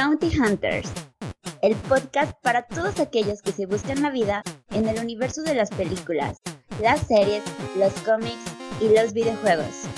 Bounty 0.00 0.30
Hunters, 0.38 0.92
el 1.60 1.74
podcast 1.74 2.30
para 2.40 2.62
todos 2.68 3.00
aquellos 3.00 3.42
que 3.42 3.50
se 3.50 3.66
buscan 3.66 4.00
la 4.00 4.10
vida 4.12 4.44
en 4.70 4.86
el 4.86 5.00
universo 5.00 5.42
de 5.42 5.56
las 5.56 5.70
películas, 5.70 6.38
las 6.80 7.00
series, 7.08 7.42
los 7.76 7.92
cómics 8.02 8.38
y 8.80 8.90
los 8.94 9.12
videojuegos. 9.12 9.88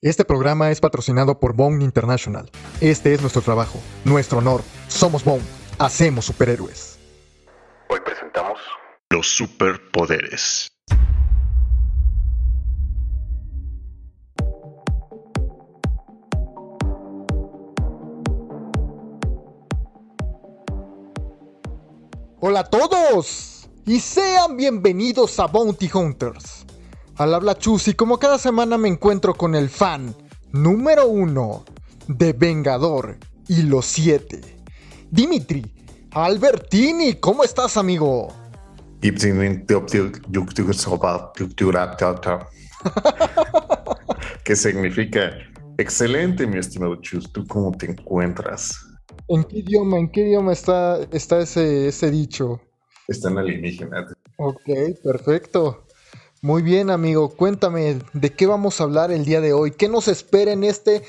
Este 0.00 0.24
programa 0.24 0.70
es 0.70 0.80
patrocinado 0.80 1.40
por 1.40 1.56
Bone 1.56 1.82
International. 1.82 2.48
Este 2.80 3.12
es 3.14 3.20
nuestro 3.20 3.42
trabajo, 3.42 3.80
nuestro 4.04 4.38
honor. 4.38 4.62
Somos 4.86 5.24
Bone. 5.24 5.42
Hacemos 5.80 6.26
superhéroes. 6.26 7.00
Hoy 7.88 7.98
presentamos 8.04 8.60
los 9.10 9.26
superpoderes. 9.26 10.70
Hola 22.40 22.60
a 22.60 22.64
todos 22.64 23.68
y 23.84 23.98
sean 23.98 24.56
bienvenidos 24.56 25.40
a 25.40 25.48
Bounty 25.48 25.90
Hunters. 25.92 26.64
Al 27.16 27.34
habla 27.34 27.58
Chus 27.58 27.88
y 27.88 27.94
como 27.94 28.20
cada 28.20 28.38
semana 28.38 28.78
me 28.78 28.86
encuentro 28.86 29.34
con 29.34 29.56
el 29.56 29.68
fan 29.68 30.14
número 30.52 31.08
uno 31.08 31.64
de 32.06 32.32
Vengador 32.32 33.18
y 33.48 33.62
los 33.62 33.86
siete. 33.86 34.40
Dimitri 35.10 35.66
Albertini, 36.12 37.14
¿cómo 37.14 37.42
estás 37.42 37.76
amigo? 37.76 38.32
¿Qué 44.44 44.54
significa? 44.54 45.32
Excelente, 45.76 46.46
mi 46.46 46.58
estimado 46.58 46.94
Chus. 47.02 47.32
¿Tú 47.32 47.44
cómo 47.48 47.72
te 47.72 47.90
encuentras? 47.90 48.87
¿En 49.28 49.44
qué 49.44 49.58
idioma, 49.58 49.98
en 49.98 50.08
qué 50.10 50.22
idioma 50.22 50.52
está, 50.52 51.00
está 51.12 51.40
ese, 51.40 51.88
ese 51.88 52.10
dicho? 52.10 52.60
Está 53.06 53.28
en 53.28 53.38
alienígena. 53.38 54.06
Ok, 54.38 54.68
perfecto. 55.02 55.84
Muy 56.40 56.62
bien, 56.62 56.88
amigo. 56.88 57.28
Cuéntame, 57.28 57.98
¿de 58.12 58.30
qué 58.30 58.46
vamos 58.46 58.80
a 58.80 58.84
hablar 58.84 59.10
el 59.10 59.24
día 59.24 59.40
de 59.40 59.52
hoy? 59.52 59.72
¿Qué 59.72 59.88
nos 59.88 60.08
espera 60.08 60.52
en 60.52 60.64
este 60.64 61.02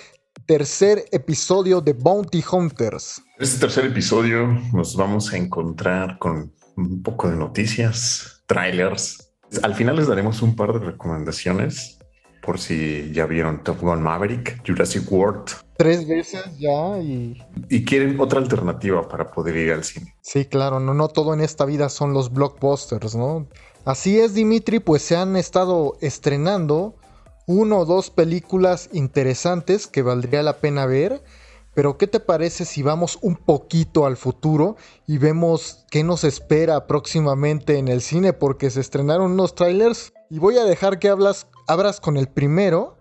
tercer 0.45 1.05
episodio 1.11 1.81
de 1.81 1.93
Bounty 1.93 2.43
Hunters? 2.51 3.21
En 3.37 3.43
este 3.43 3.59
tercer 3.59 3.85
episodio 3.85 4.47
nos 4.73 4.95
vamos 4.95 5.31
a 5.31 5.37
encontrar 5.37 6.17
con 6.19 6.51
un 6.75 7.03
poco 7.03 7.29
de 7.29 7.37
noticias, 7.37 8.43
trailers. 8.47 9.31
Al 9.63 9.75
final 9.75 9.95
les 9.95 10.07
daremos 10.07 10.41
un 10.41 10.55
par 10.55 10.73
de 10.73 10.79
recomendaciones 10.79 11.99
por 12.41 12.59
si 12.59 13.11
ya 13.13 13.25
vieron 13.25 13.63
Top 13.63 13.79
Gun 13.81 14.01
Maverick, 14.01 14.61
Jurassic 14.65 15.09
World. 15.11 15.51
Tres 15.80 16.05
veces 16.05 16.44
ya 16.59 16.97
y... 16.97 17.41
Y 17.69 17.85
quieren 17.85 18.19
otra 18.19 18.41
alternativa 18.41 19.08
para 19.08 19.31
poder 19.31 19.55
ir 19.55 19.72
al 19.72 19.86
cine. 19.86 20.13
Sí, 20.19 20.44
claro, 20.44 20.81
no, 20.81 20.94
no 20.94 21.08
todo 21.08 21.33
en 21.33 21.39
esta 21.39 21.63
vida 21.63 21.88
son 21.88 22.11
los 22.11 22.33
blockbusters, 22.33 23.16
¿no? 23.16 23.47
Así 23.86 24.19
es, 24.19 24.33
Dimitri, 24.33 24.81
pues 24.81 25.03
se 25.03 25.16
han 25.16 25.38
estado 25.38 25.95
estrenando 26.02 26.95
uno 27.47 27.77
o 27.77 27.86
dos 27.86 28.09
películas 28.09 28.89
interesantes 28.91 29.88
que 29.88 30.02
valdría 30.02 30.44
la 30.44 30.58
pena 30.58 30.86
ver. 30.86 31.23
Pero 31.73 31.97
¿qué 31.97 32.08
te 32.08 32.19
parece 32.19 32.66
si 32.66 32.83
vamos 32.83 33.17
un 33.21 33.38
poquito 33.38 34.05
al 34.05 34.17
futuro 34.17 34.75
y 35.08 35.17
vemos 35.17 35.86
qué 35.89 36.03
nos 36.03 36.25
espera 36.25 36.88
próximamente 36.88 37.77
en 37.77 37.88
el 37.88 38.02
cine? 38.02 38.33
Porque 38.33 38.69
se 38.69 38.81
estrenaron 38.81 39.31
unos 39.31 39.55
trailers 39.55 40.11
y 40.30 40.39
voy 40.39 40.58
a 40.58 40.66
dejar 40.66 40.99
que 40.99 41.08
hablas, 41.08 41.47
abras 41.67 42.02
con 42.02 42.17
el 42.17 42.27
primero 42.27 42.97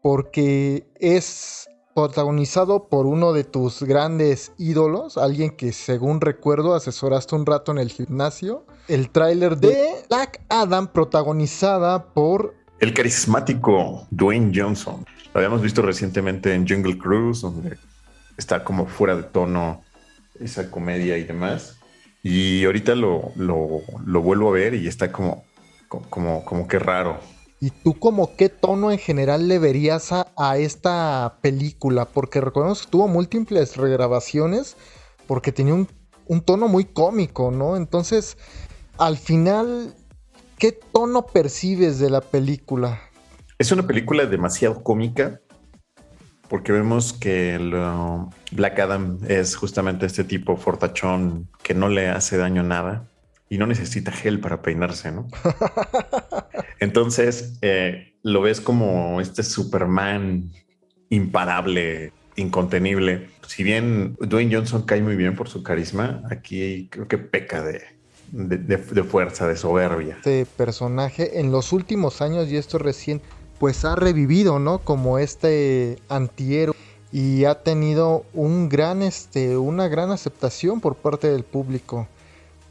porque 0.00 0.86
es 1.00 1.66
protagonizado 1.94 2.88
por 2.88 3.06
uno 3.06 3.32
de 3.32 3.44
tus 3.44 3.82
grandes 3.82 4.52
ídolos, 4.58 5.16
alguien 5.16 5.50
que 5.50 5.72
según 5.72 6.20
recuerdo 6.20 6.74
asesoraste 6.74 7.36
un 7.36 7.46
rato 7.46 7.72
en 7.72 7.78
el 7.78 7.90
gimnasio. 7.90 8.66
El 8.88 9.10
tráiler 9.10 9.56
de 9.56 10.02
Black 10.08 10.40
Adam 10.48 10.88
protagonizada 10.88 12.12
por... 12.12 12.54
El 12.80 12.92
carismático 12.92 14.06
Dwayne 14.10 14.52
Johnson. 14.54 15.06
Lo 15.32 15.38
habíamos 15.38 15.62
visto 15.62 15.82
recientemente 15.82 16.52
en 16.52 16.68
Jungle 16.68 16.98
Cruise, 16.98 17.40
donde 17.40 17.78
está 18.36 18.64
como 18.64 18.86
fuera 18.86 19.16
de 19.16 19.22
tono 19.22 19.82
esa 20.40 20.70
comedia 20.70 21.16
y 21.16 21.24
demás. 21.24 21.78
Y 22.22 22.64
ahorita 22.64 22.94
lo, 22.94 23.32
lo, 23.36 24.20
vuelvo 24.22 24.48
a 24.48 24.52
ver 24.52 24.74
y 24.74 24.88
está 24.88 25.12
como, 25.12 25.44
como, 25.88 26.44
como 26.44 26.66
que 26.66 26.78
raro. 26.78 27.20
¿Y 27.64 27.70
tú 27.70 27.94
como 27.98 28.36
qué 28.36 28.50
tono 28.50 28.90
en 28.90 28.98
general 28.98 29.48
le 29.48 29.58
verías 29.58 30.12
a, 30.12 30.26
a, 30.36 30.58
esta 30.58 31.38
película? 31.40 32.04
Porque 32.04 32.42
recordemos 32.42 32.82
que 32.82 32.90
tuvo 32.90 33.08
múltiples 33.08 33.78
regrabaciones 33.78 34.76
porque 35.26 35.50
tenía 35.50 35.72
un, 35.72 35.88
un, 36.26 36.42
tono 36.42 36.68
muy 36.68 36.84
cómico, 36.84 37.50
¿no? 37.50 37.78
Entonces, 37.78 38.36
al 38.98 39.16
final, 39.16 39.94
¿qué 40.58 40.72
tono 40.72 41.24
percibes 41.24 41.98
de 41.98 42.10
la 42.10 42.20
película? 42.20 43.00
Es 43.58 43.72
una 43.72 43.86
película 43.86 44.26
demasiado 44.26 44.82
cómica 44.82 45.40
porque 46.50 46.70
vemos 46.70 47.14
que 47.14 47.58
lo, 47.58 48.28
Black 48.52 48.78
Adam 48.78 49.20
es 49.26 49.56
justamente 49.56 50.04
este 50.04 50.24
tipo 50.24 50.58
fortachón 50.58 51.48
que 51.62 51.72
no 51.72 51.88
le 51.88 52.10
hace 52.10 52.36
daño 52.36 52.60
a 52.60 52.64
nada 52.64 53.08
y 53.48 53.56
no 53.56 53.66
necesita 53.66 54.12
gel 54.12 54.40
para 54.40 54.60
peinarse, 54.60 55.12
¿no? 55.12 55.28
Entonces 56.84 57.58
eh, 57.62 58.12
lo 58.22 58.42
ves 58.42 58.60
como 58.60 59.20
este 59.20 59.42
Superman 59.42 60.52
imparable, 61.08 62.12
incontenible. 62.36 63.30
Si 63.46 63.62
bien 63.62 64.16
Dwayne 64.20 64.54
Johnson 64.54 64.82
cae 64.82 65.00
muy 65.00 65.16
bien 65.16 65.34
por 65.34 65.48
su 65.48 65.62
carisma, 65.62 66.22
aquí 66.30 66.88
creo 66.90 67.08
que 67.08 67.16
peca 67.16 67.62
de, 67.62 67.82
de, 68.32 68.58
de, 68.58 68.76
de 68.76 69.02
fuerza, 69.02 69.48
de 69.48 69.56
soberbia. 69.56 70.16
Este 70.16 70.44
personaje 70.44 71.40
en 71.40 71.50
los 71.50 71.72
últimos 71.72 72.20
años 72.20 72.48
y 72.50 72.58
esto 72.58 72.78
recién, 72.78 73.22
pues 73.58 73.86
ha 73.86 73.96
revivido, 73.96 74.58
¿no? 74.58 74.78
Como 74.80 75.18
este 75.18 75.96
antihéroe 76.10 76.76
y 77.12 77.46
ha 77.46 77.62
tenido 77.62 78.26
un 78.34 78.68
gran, 78.68 79.00
este, 79.00 79.56
una 79.56 79.88
gran 79.88 80.10
aceptación 80.10 80.82
por 80.82 80.96
parte 80.96 81.30
del 81.30 81.44
público 81.44 82.08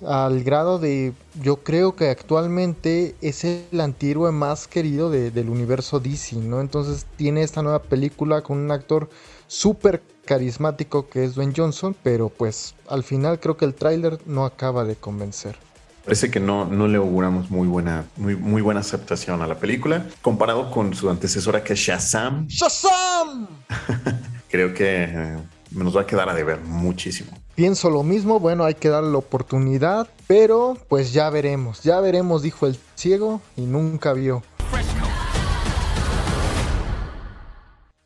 al 0.08 0.44
grado 0.44 0.80
de 0.80 1.14
yo 1.42 1.58
creo 1.58 1.96
que 1.96 2.10
actualmente 2.10 3.16
es 3.22 3.44
el 3.44 3.80
antihéroe 3.80 4.32
más 4.32 4.68
querido 4.68 5.10
de, 5.10 5.32
del 5.32 5.50
universo 5.50 6.00
DC, 6.00 6.38
¿no? 6.38 6.62
Entonces 6.62 7.06
tiene 7.16 7.44
esta 7.44 7.62
nueva 7.62 7.82
película 7.82 8.42
con 8.42 8.58
un 8.58 8.72
actor 8.72 9.10
súper 9.48 10.02
carismático 10.26 11.08
que 11.10 11.24
es 11.24 11.36
Dwayne 11.36 11.54
Johnson, 11.56 11.96
pero 12.02 12.30
pues 12.30 12.76
al 12.88 13.04
final 13.04 13.40
creo 13.40 13.58
que 13.58 13.66
el 13.66 13.74
tráiler 13.74 14.20
no 14.26 14.46
acaba 14.46 14.84
de 14.84 14.96
convencer. 14.96 15.58
Parece 16.04 16.30
que 16.30 16.42
no, 16.42 16.66
no 16.66 16.88
le 16.88 16.98
auguramos 16.98 17.50
muy 17.50 17.68
buena, 17.68 18.06
muy, 18.18 18.36
muy 18.36 18.62
buena 18.62 18.82
aceptación 18.82 19.42
a 19.42 19.48
la 19.48 19.56
película, 19.56 20.06
comparado 20.22 20.70
con 20.70 20.94
su 20.94 21.10
antecesora 21.10 21.64
que 21.64 21.74
es 21.74 21.80
Shazam. 21.80 22.48
¡Shazam! 22.48 23.48
creo 24.50 24.74
que 24.74 25.04
eh, 25.04 25.38
nos 25.74 25.96
va 25.96 26.02
a 26.02 26.08
quedar 26.08 26.30
a 26.30 26.34
deber 26.34 26.60
muchísimo. 26.62 27.32
Pienso 27.56 27.90
lo 27.90 28.04
mismo, 28.04 28.40
bueno, 28.40 28.64
hay 28.64 28.76
que 28.76 28.90
darle 28.90 29.12
la 29.12 29.18
oportunidad, 29.18 30.08
pero 30.28 30.78
pues 30.88 31.14
ya 31.14 31.30
veremos, 31.30 31.84
ya 31.84 32.00
veremos, 32.00 32.42
dijo 32.42 32.68
el 32.68 32.78
ciego 32.96 33.42
y 33.56 33.62
nunca 33.62 34.14
vio. 34.14 34.44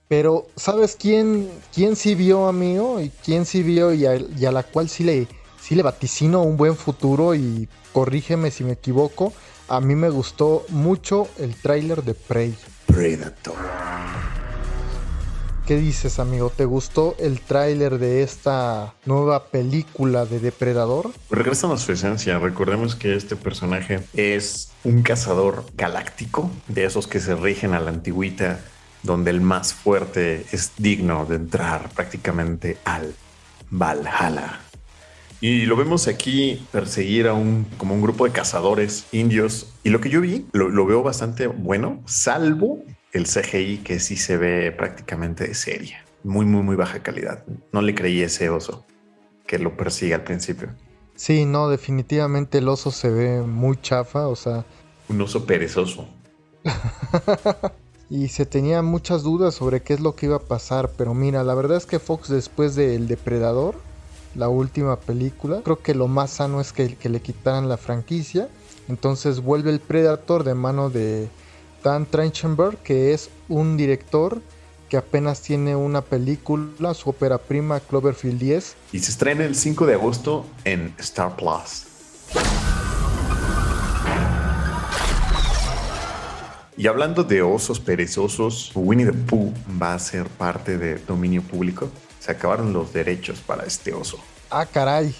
Pero, 0.09 0.47
¿sabes 0.55 0.95
quién, 0.97 1.49
quién 1.73 1.97
sí 1.97 2.15
vio, 2.15 2.47
amigo? 2.47 3.01
Y 3.01 3.09
quién 3.09 3.45
sí 3.45 3.61
vio 3.61 3.93
y 3.93 4.05
a, 4.05 4.15
y 4.15 4.45
a 4.45 4.51
la 4.53 4.63
cual 4.63 4.87
sí 4.87 5.03
le, 5.03 5.27
sí 5.61 5.75
le 5.75 5.83
vaticino 5.83 6.43
un 6.43 6.55
buen 6.55 6.77
futuro 6.77 7.35
y 7.35 7.67
corrígeme 7.91 8.49
si 8.49 8.63
me 8.63 8.73
equivoco. 8.73 9.33
A 9.67 9.81
mí 9.81 9.95
me 9.95 10.09
gustó 10.09 10.65
mucho 10.69 11.27
el 11.39 11.55
tráiler 11.55 12.03
de 12.03 12.13
Prey. 12.13 12.55
Predator. 12.85 13.55
¿Qué 15.67 15.75
dices, 15.75 16.19
amigo? 16.19 16.49
¿Te 16.49 16.63
gustó 16.63 17.17
el 17.19 17.41
tráiler 17.41 17.99
de 17.99 18.23
esta 18.23 18.93
nueva 19.03 19.47
película 19.47 20.25
de 20.25 20.39
Depredador? 20.39 21.11
Regresa 21.29 21.69
a 21.73 21.75
su 21.75 21.91
esencia. 21.91 22.39
Recordemos 22.39 22.95
que 22.95 23.17
este 23.17 23.35
personaje 23.35 23.99
es 24.13 24.71
un 24.85 25.03
cazador 25.03 25.65
galáctico, 25.75 26.49
de 26.69 26.85
esos 26.85 27.05
que 27.07 27.19
se 27.19 27.35
rigen 27.35 27.73
a 27.73 27.81
la 27.81 27.89
antigüita, 27.89 28.61
donde 29.03 29.29
el 29.29 29.41
más 29.41 29.73
fuerte 29.73 30.45
es 30.53 30.71
digno 30.77 31.25
de 31.25 31.35
entrar 31.35 31.89
prácticamente 31.89 32.77
al 32.85 33.13
Valhalla. 33.69 34.61
Y 35.39 35.65
lo 35.65 35.75
vemos 35.75 36.07
aquí 36.07 36.65
perseguir 36.71 37.27
a 37.27 37.33
un 37.33 37.65
como 37.77 37.93
un 37.93 38.01
grupo 38.01 38.25
de 38.25 38.31
cazadores 38.31 39.05
indios. 39.11 39.67
Y 39.83 39.89
lo 39.89 40.01
que 40.01 40.09
yo 40.09 40.21
vi 40.21 40.45
lo, 40.51 40.69
lo 40.69 40.85
veo 40.85 41.03
bastante 41.03 41.47
bueno, 41.47 42.01
salvo 42.05 42.83
el 43.13 43.25
CGI 43.25 43.79
que 43.79 43.99
sí 43.99 44.17
se 44.17 44.37
ve 44.37 44.71
prácticamente 44.71 45.47
de 45.47 45.53
serie. 45.53 45.97
Muy, 46.23 46.45
muy, 46.45 46.63
muy 46.63 46.75
baja 46.75 47.03
calidad. 47.03 47.43
No 47.71 47.81
le 47.81 47.93
creí 47.93 48.21
ese 48.21 48.49
oso 48.49 48.85
que 49.45 49.59
lo 49.59 49.77
persigue 49.77 50.13
al 50.13 50.23
principio. 50.23 50.69
Sí, 51.15 51.45
no, 51.45 51.69
definitivamente 51.69 52.59
el 52.59 52.67
oso 52.67 52.91
se 52.91 53.09
ve 53.09 53.41
muy 53.41 53.79
chafa, 53.81 54.27
o 54.27 54.35
sea... 54.35 54.65
Un 55.09 55.21
oso 55.21 55.45
perezoso. 55.45 56.07
y 58.09 58.27
se 58.27 58.45
tenía 58.45 58.81
muchas 58.81 59.23
dudas 59.23 59.55
sobre 59.55 59.81
qué 59.81 59.93
es 59.93 59.99
lo 59.99 60.15
que 60.15 60.27
iba 60.27 60.35
a 60.35 60.41
pasar, 60.41 60.91
pero 60.95 61.13
mira, 61.13 61.43
la 61.43 61.55
verdad 61.55 61.77
es 61.77 61.85
que 61.85 61.97
Fox 61.97 62.29
después 62.29 62.75
de 62.75 62.95
El 62.95 63.07
Depredador, 63.07 63.75
la 64.35 64.49
última 64.49 64.99
película, 64.99 65.61
creo 65.63 65.81
que 65.81 65.95
lo 65.95 66.07
más 66.07 66.31
sano 66.31 66.61
es 66.61 66.73
que, 66.73 66.97
le 67.01 67.21
quitaran 67.21 67.69
la 67.69 67.77
franquicia, 67.77 68.49
entonces 68.87 69.41
vuelve 69.41 69.71
el 69.71 69.79
Predator 69.79 70.43
de 70.43 70.53
mano 70.53 70.89
de 70.89 71.29
Dan 71.83 72.05
Trachtenberg, 72.05 72.77
que 72.77 73.13
es 73.13 73.29
un 73.49 73.77
director 73.77 74.41
que 74.89 74.97
apenas 74.97 75.41
tiene 75.41 75.75
una 75.75 76.01
película, 76.01 76.93
su 76.93 77.09
ópera 77.09 77.37
prima 77.37 77.79
Cloverfield 77.79 78.39
10. 78.39 78.75
Y 78.93 78.99
se 78.99 79.11
estrena 79.11 79.43
el 79.43 79.55
5 79.55 79.85
de 79.85 79.93
agosto 79.95 80.45
en 80.63 80.93
Star 80.97 81.35
Plus. 81.35 81.83
Y 86.77 86.85
hablando 86.85 87.23
de 87.23 87.41
osos 87.41 87.79
perezosos, 87.79 88.71
Winnie 88.75 89.07
the 89.07 89.13
Pooh 89.13 89.51
va 89.81 89.95
a 89.95 89.99
ser 89.99 90.27
parte 90.27 90.77
de 90.77 90.99
dominio 90.99 91.41
público. 91.41 91.89
Se 92.27 92.33
acabaron 92.33 92.73
los 92.73 92.91
derechos 92.91 93.39
para 93.39 93.63
este 93.63 93.93
oso. 93.93 94.19
Ah, 94.49 94.65
caray. 94.65 95.15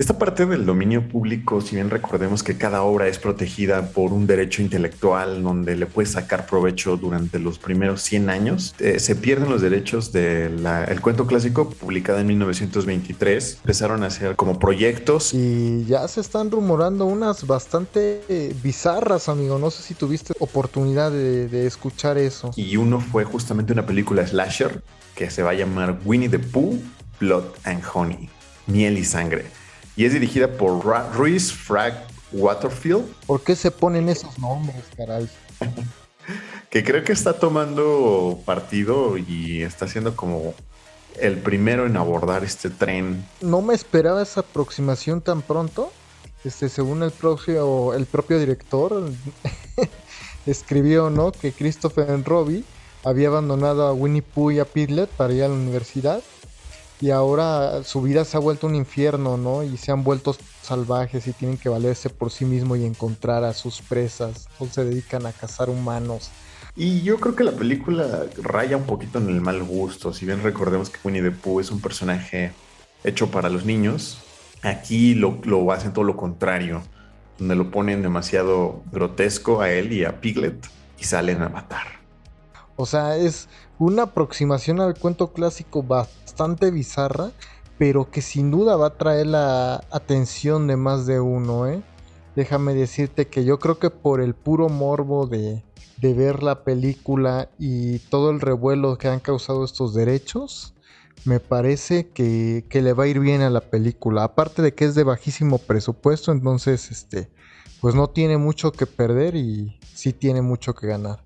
Esta 0.00 0.16
parte 0.16 0.46
del 0.46 0.64
dominio 0.64 1.06
público, 1.06 1.60
si 1.60 1.74
bien 1.74 1.90
recordemos 1.90 2.42
que 2.42 2.56
cada 2.56 2.80
obra 2.84 3.06
es 3.06 3.18
protegida 3.18 3.90
por 3.90 4.14
un 4.14 4.26
derecho 4.26 4.62
intelectual 4.62 5.42
donde 5.42 5.76
le 5.76 5.84
puedes 5.84 6.12
sacar 6.12 6.46
provecho 6.46 6.96
durante 6.96 7.38
los 7.38 7.58
primeros 7.58 8.00
100 8.00 8.30
años, 8.30 8.74
eh, 8.78 8.98
se 8.98 9.14
pierden 9.14 9.50
los 9.50 9.60
derechos 9.60 10.10
del 10.10 10.66
cuento 11.02 11.26
clásico 11.26 11.68
publicado 11.68 12.18
en 12.18 12.28
1923. 12.28 13.58
Empezaron 13.60 14.02
a 14.02 14.06
hacer 14.06 14.36
como 14.36 14.58
proyectos. 14.58 15.34
Y 15.34 15.84
ya 15.84 16.08
se 16.08 16.22
están 16.22 16.50
rumorando 16.50 17.04
unas 17.04 17.46
bastante 17.46 18.22
eh, 18.30 18.56
bizarras, 18.62 19.28
amigo. 19.28 19.58
No 19.58 19.70
sé 19.70 19.82
si 19.82 19.92
tuviste 19.92 20.32
oportunidad 20.38 21.10
de, 21.10 21.46
de 21.46 21.66
escuchar 21.66 22.16
eso. 22.16 22.52
Y 22.56 22.78
uno 22.78 23.02
fue 23.02 23.24
justamente 23.24 23.74
una 23.74 23.84
película 23.84 24.26
slasher 24.26 24.82
que 25.14 25.28
se 25.28 25.42
va 25.42 25.50
a 25.50 25.54
llamar 25.54 26.00
Winnie 26.06 26.30
the 26.30 26.38
Pooh, 26.38 26.78
Blood 27.20 27.44
and 27.64 27.82
Honey, 27.92 28.30
miel 28.66 28.96
y 28.96 29.04
sangre 29.04 29.59
y 30.00 30.06
es 30.06 30.14
dirigida 30.14 30.48
por 30.48 30.82
Ruiz 31.14 31.52
Frag 31.52 32.06
Waterfield. 32.32 33.04
¿Por 33.26 33.42
qué 33.42 33.54
se 33.54 33.70
ponen 33.70 34.08
esos 34.08 34.38
nombres, 34.38 34.82
caray? 34.96 35.28
que 36.70 36.82
creo 36.82 37.04
que 37.04 37.12
está 37.12 37.34
tomando 37.34 38.40
partido 38.46 39.18
y 39.18 39.60
está 39.60 39.86
siendo 39.88 40.16
como 40.16 40.54
el 41.20 41.36
primero 41.36 41.84
en 41.84 41.98
abordar 41.98 42.44
este 42.44 42.70
tren. 42.70 43.26
No 43.42 43.60
me 43.60 43.74
esperaba 43.74 44.22
esa 44.22 44.40
aproximación 44.40 45.20
tan 45.20 45.42
pronto. 45.42 45.92
Este, 46.44 46.70
según 46.70 47.02
el 47.02 47.10
propio, 47.10 47.92
el 47.92 48.06
propio 48.06 48.38
director, 48.38 49.12
escribió 50.46 51.10
¿no? 51.10 51.30
que 51.30 51.52
Christopher 51.52 52.24
Robbie 52.24 52.64
había 53.04 53.28
abandonado 53.28 53.86
a 53.86 53.92
Winnie 53.92 54.22
Pooh 54.22 54.50
y 54.50 54.60
a 54.60 54.64
Piglet 54.64 55.10
para 55.10 55.34
ir 55.34 55.42
a 55.42 55.48
la 55.48 55.54
universidad 55.54 56.22
y 57.00 57.10
ahora 57.10 57.82
su 57.82 58.02
vida 58.02 58.24
se 58.24 58.36
ha 58.36 58.40
vuelto 58.40 58.66
un 58.66 58.74
infierno, 58.74 59.36
¿no? 59.36 59.62
Y 59.62 59.76
se 59.76 59.90
han 59.90 60.04
vuelto 60.04 60.36
salvajes 60.62 61.26
y 61.26 61.32
tienen 61.32 61.56
que 61.56 61.68
valerse 61.68 62.10
por 62.10 62.30
sí 62.30 62.44
mismos 62.44 62.78
y 62.78 62.84
encontrar 62.84 63.42
a 63.44 63.54
sus 63.54 63.80
presas, 63.80 64.48
o 64.58 64.66
se 64.66 64.84
dedican 64.84 65.26
a 65.26 65.32
cazar 65.32 65.70
humanos. 65.70 66.30
Y 66.76 67.02
yo 67.02 67.18
creo 67.18 67.34
que 67.34 67.44
la 67.44 67.52
película 67.52 68.26
raya 68.42 68.76
un 68.76 68.84
poquito 68.84 69.18
en 69.18 69.28
el 69.28 69.40
mal 69.40 69.62
gusto, 69.62 70.12
si 70.12 70.26
bien 70.26 70.42
recordemos 70.42 70.90
que 70.90 70.98
Winnie 71.02 71.22
the 71.22 71.30
Pooh 71.30 71.60
es 71.60 71.70
un 71.70 71.80
personaje 71.80 72.52
hecho 73.02 73.30
para 73.30 73.48
los 73.48 73.64
niños, 73.64 74.18
aquí 74.62 75.14
lo, 75.14 75.38
lo 75.44 75.72
hacen 75.72 75.92
todo 75.92 76.04
lo 76.04 76.16
contrario, 76.16 76.82
donde 77.38 77.56
lo 77.56 77.70
ponen 77.70 78.02
demasiado 78.02 78.82
grotesco 78.92 79.62
a 79.62 79.70
él 79.70 79.92
y 79.92 80.04
a 80.04 80.20
Piglet 80.20 80.66
y 80.98 81.04
salen 81.04 81.42
a 81.42 81.48
matar. 81.48 81.86
O 82.76 82.86
sea, 82.86 83.16
es 83.16 83.48
una 83.80 84.02
aproximación 84.02 84.78
al 84.80 84.94
cuento 84.94 85.32
clásico 85.32 85.82
bastante 85.82 86.70
bizarra, 86.70 87.32
pero 87.78 88.10
que 88.10 88.20
sin 88.20 88.50
duda 88.50 88.76
va 88.76 88.88
a 88.88 88.98
traer 88.98 89.26
la 89.26 89.82
atención 89.90 90.66
de 90.66 90.76
más 90.76 91.06
de 91.06 91.18
uno, 91.18 91.66
¿eh? 91.66 91.82
Déjame 92.36 92.74
decirte 92.74 93.26
que 93.28 93.44
yo 93.44 93.58
creo 93.58 93.78
que 93.78 93.88
por 93.88 94.20
el 94.20 94.34
puro 94.34 94.68
morbo 94.68 95.26
de, 95.26 95.64
ver 95.98 96.42
la 96.42 96.62
película 96.62 97.48
y 97.58 98.00
todo 98.10 98.30
el 98.30 98.40
revuelo 98.40 98.98
que 98.98 99.08
han 99.08 99.18
causado 99.18 99.64
estos 99.64 99.94
derechos, 99.94 100.74
me 101.24 101.40
parece 101.40 102.08
que, 102.10 102.66
que, 102.68 102.82
le 102.82 102.92
va 102.92 103.04
a 103.04 103.08
ir 103.08 103.18
bien 103.18 103.40
a 103.40 103.50
la 103.50 103.62
película. 103.62 104.24
Aparte 104.24 104.60
de 104.60 104.74
que 104.74 104.84
es 104.84 104.94
de 104.94 105.04
bajísimo 105.04 105.56
presupuesto, 105.56 106.32
entonces 106.32 106.90
este, 106.90 107.30
pues 107.80 107.94
no 107.94 108.08
tiene 108.08 108.36
mucho 108.36 108.72
que 108.72 108.84
perder 108.84 109.36
y 109.36 109.78
sí 109.94 110.12
tiene 110.12 110.42
mucho 110.42 110.74
que 110.74 110.86
ganar. 110.86 111.24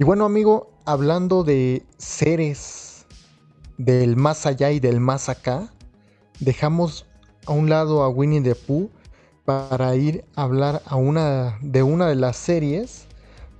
Y 0.00 0.04
bueno, 0.04 0.24
amigo, 0.24 0.70
hablando 0.86 1.44
de 1.44 1.82
seres 1.98 3.04
del 3.76 4.16
más 4.16 4.46
allá 4.46 4.70
y 4.70 4.80
del 4.80 4.98
más 4.98 5.28
acá, 5.28 5.70
dejamos 6.38 7.04
a 7.44 7.52
un 7.52 7.68
lado 7.68 8.02
a 8.02 8.08
Winnie 8.08 8.40
the 8.40 8.54
Pooh 8.54 8.88
para 9.44 9.94
ir 9.96 10.24
a 10.36 10.44
hablar 10.44 10.80
a 10.86 10.96
una 10.96 11.58
de 11.60 11.82
una 11.82 12.08
de 12.08 12.14
las 12.14 12.38
series 12.38 13.08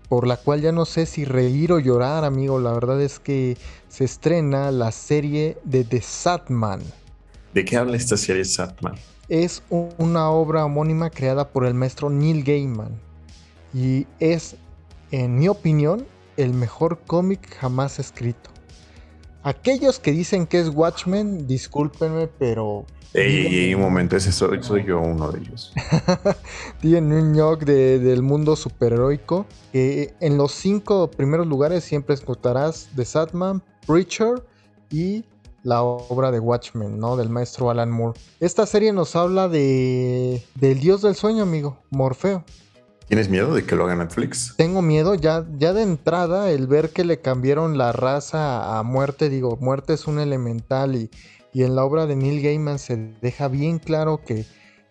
por 0.08 0.26
la 0.26 0.38
cual 0.38 0.62
ya 0.62 0.72
no 0.72 0.86
sé 0.86 1.04
si 1.04 1.26
reír 1.26 1.72
o 1.74 1.78
llorar, 1.78 2.24
amigo. 2.24 2.58
La 2.58 2.72
verdad 2.72 3.02
es 3.02 3.18
que 3.18 3.58
se 3.88 4.04
estrena 4.04 4.70
la 4.70 4.92
serie 4.92 5.58
de 5.64 5.84
The 5.84 6.00
Satman. 6.00 6.80
¿De 7.52 7.66
qué 7.66 7.76
habla 7.76 7.98
esta 7.98 8.16
serie 8.16 8.46
Satman? 8.46 8.94
Es 9.28 9.62
una 9.68 10.30
obra 10.30 10.64
homónima 10.64 11.10
creada 11.10 11.50
por 11.50 11.66
el 11.66 11.74
maestro 11.74 12.08
Neil 12.08 12.42
Gaiman 12.44 12.98
y 13.74 14.06
es, 14.20 14.56
en 15.10 15.38
mi 15.38 15.46
opinión, 15.46 16.06
el 16.42 16.54
mejor 16.54 17.00
cómic 17.06 17.56
jamás 17.56 17.98
escrito. 17.98 18.50
Aquellos 19.42 19.98
que 19.98 20.12
dicen 20.12 20.46
que 20.46 20.60
es 20.60 20.68
Watchmen, 20.68 21.46
discúlpenme, 21.46 22.28
pero. 22.38 22.84
Ey, 23.14 23.74
un 23.74 23.80
momento, 23.80 24.16
ese 24.16 24.32
soy, 24.62 24.84
yo 24.86 25.00
uno 25.00 25.32
de 25.32 25.40
ellos. 25.40 25.72
Tienen 26.80 27.12
un 27.12 27.32
ñoc 27.32 27.64
de, 27.64 27.98
del 27.98 28.22
mundo 28.22 28.54
superheroico. 28.54 29.46
que 29.72 30.14
en 30.20 30.36
los 30.36 30.52
cinco 30.52 31.10
primeros 31.10 31.46
lugares 31.46 31.84
siempre 31.84 32.14
escucharás 32.14 32.88
The 32.94 33.04
Sadman, 33.04 33.62
Preacher 33.86 34.44
y 34.90 35.24
la 35.62 35.82
obra 35.82 36.30
de 36.30 36.40
Watchmen, 36.40 36.98
¿no? 36.98 37.16
Del 37.16 37.28
maestro 37.28 37.70
Alan 37.70 37.90
Moore. 37.90 38.18
Esta 38.40 38.66
serie 38.66 38.92
nos 38.92 39.16
habla 39.16 39.48
de 39.48 40.44
del 40.54 40.80
dios 40.80 41.02
del 41.02 41.14
sueño, 41.14 41.42
amigo, 41.42 41.78
Morfeo. 41.90 42.44
¿Tienes 43.10 43.28
miedo 43.28 43.52
de 43.52 43.64
que 43.64 43.74
lo 43.74 43.86
haga 43.86 43.96
Netflix? 43.96 44.54
Tengo 44.56 44.82
miedo, 44.82 45.16
ya, 45.16 45.44
ya 45.58 45.72
de 45.72 45.82
entrada, 45.82 46.52
el 46.52 46.68
ver 46.68 46.90
que 46.90 47.02
le 47.02 47.20
cambiaron 47.20 47.76
la 47.76 47.90
raza 47.90 48.78
a 48.78 48.84
muerte, 48.84 49.28
digo, 49.28 49.56
muerte 49.56 49.94
es 49.94 50.06
un 50.06 50.20
elemental 50.20 50.94
y, 50.94 51.10
y 51.52 51.64
en 51.64 51.74
la 51.74 51.82
obra 51.82 52.06
de 52.06 52.14
Neil 52.14 52.40
Gaiman 52.40 52.78
se 52.78 52.96
deja 53.20 53.48
bien 53.48 53.80
claro 53.80 54.20
que, 54.24 54.46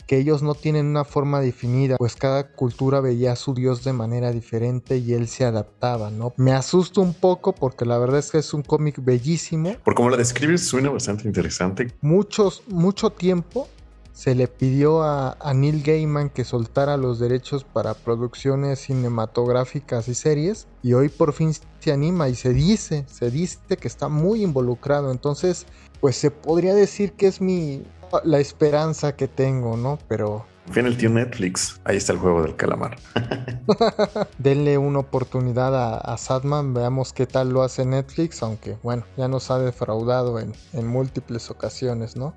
que 0.06 0.18
ellos 0.18 0.44
no 0.44 0.54
tienen 0.54 0.88
una 0.88 1.06
forma 1.06 1.40
definida, 1.40 1.96
pues 1.96 2.18
cada 2.18 2.52
cultura 2.52 3.00
veía 3.00 3.32
a 3.32 3.36
su 3.38 3.54
dios 3.54 3.86
de 3.86 3.94
manera 3.94 4.34
diferente 4.34 4.98
y 4.98 5.14
él 5.14 5.30
se 5.30 5.46
adaptaba, 5.46 6.12
¿no? 6.12 6.34
Me 6.36 6.52
asusta 6.52 7.00
un 7.00 7.14
poco 7.14 7.56
porque 7.56 7.86
la 7.86 7.98
verdad 8.00 8.20
es 8.20 8.32
que 8.32 8.40
es 8.40 8.54
un 8.54 8.64
cómic 8.64 8.98
bellísimo. 9.02 9.78
Por 9.86 9.96
como 9.96 10.10
lo 10.10 10.18
describes 10.18 10.68
suena 10.68 10.90
bastante 10.90 11.26
interesante. 11.26 11.94
Muchos, 12.02 12.64
mucho 12.68 13.12
tiempo 13.12 13.70
se 14.12 14.36
le 14.36 14.48
pidió 14.48 15.04
a, 15.04 15.38
Neil 15.54 15.82
Gaiman 15.84 16.30
que 16.30 16.44
soltara 16.44 16.98
los 16.98 17.20
derechos 17.20 17.64
para 17.64 17.94
producciones 17.94 18.80
cinematográficas 18.80 20.08
y 20.08 20.16
series 20.16 20.68
y 20.84 20.94
hoy 20.94 21.10
por 21.10 21.34
fin 21.34 21.54
se 21.80 21.92
anima 21.92 22.30
y 22.30 22.36
se 22.36 22.54
dice, 22.54 23.06
se 23.08 23.32
dice 23.32 23.60
que 23.80 23.88
está 23.88 24.10
muy 24.10 24.44
involucrado, 24.44 25.12
entonces 25.12 25.66
pues 26.02 26.16
se 26.16 26.32
podría 26.32 26.74
decir 26.74 27.14
que 27.14 27.28
es 27.28 27.42
mi 27.42 27.84
la 28.24 28.40
esperanza 28.40 29.16
que 29.16 29.28
tengo, 29.28 29.78
¿no? 29.78 30.00
Pero 30.08 30.46
fin 30.72 30.86
el 30.86 30.98
tío 30.98 31.10
Netflix, 31.10 31.80
ahí 31.84 31.98
está 31.98 32.14
el 32.14 32.20
juego 32.20 32.42
del 32.42 32.56
calamar. 32.56 32.98
Denle 34.38 34.78
una 34.78 35.00
oportunidad 35.00 35.76
a, 35.76 35.98
a, 35.98 36.18
Sadman, 36.18 36.74
veamos 36.74 37.14
qué 37.14 37.26
tal 37.26 37.50
lo 37.50 37.64
hace 37.64 37.86
Netflix, 37.86 38.44
aunque 38.44 38.78
bueno, 38.84 39.04
ya 39.18 39.28
nos 39.28 39.52
ha 39.52 39.60
defraudado 39.60 40.40
en, 40.40 40.54
en 40.74 40.88
múltiples 40.88 41.50
ocasiones, 41.50 42.16
¿no? 42.16 42.34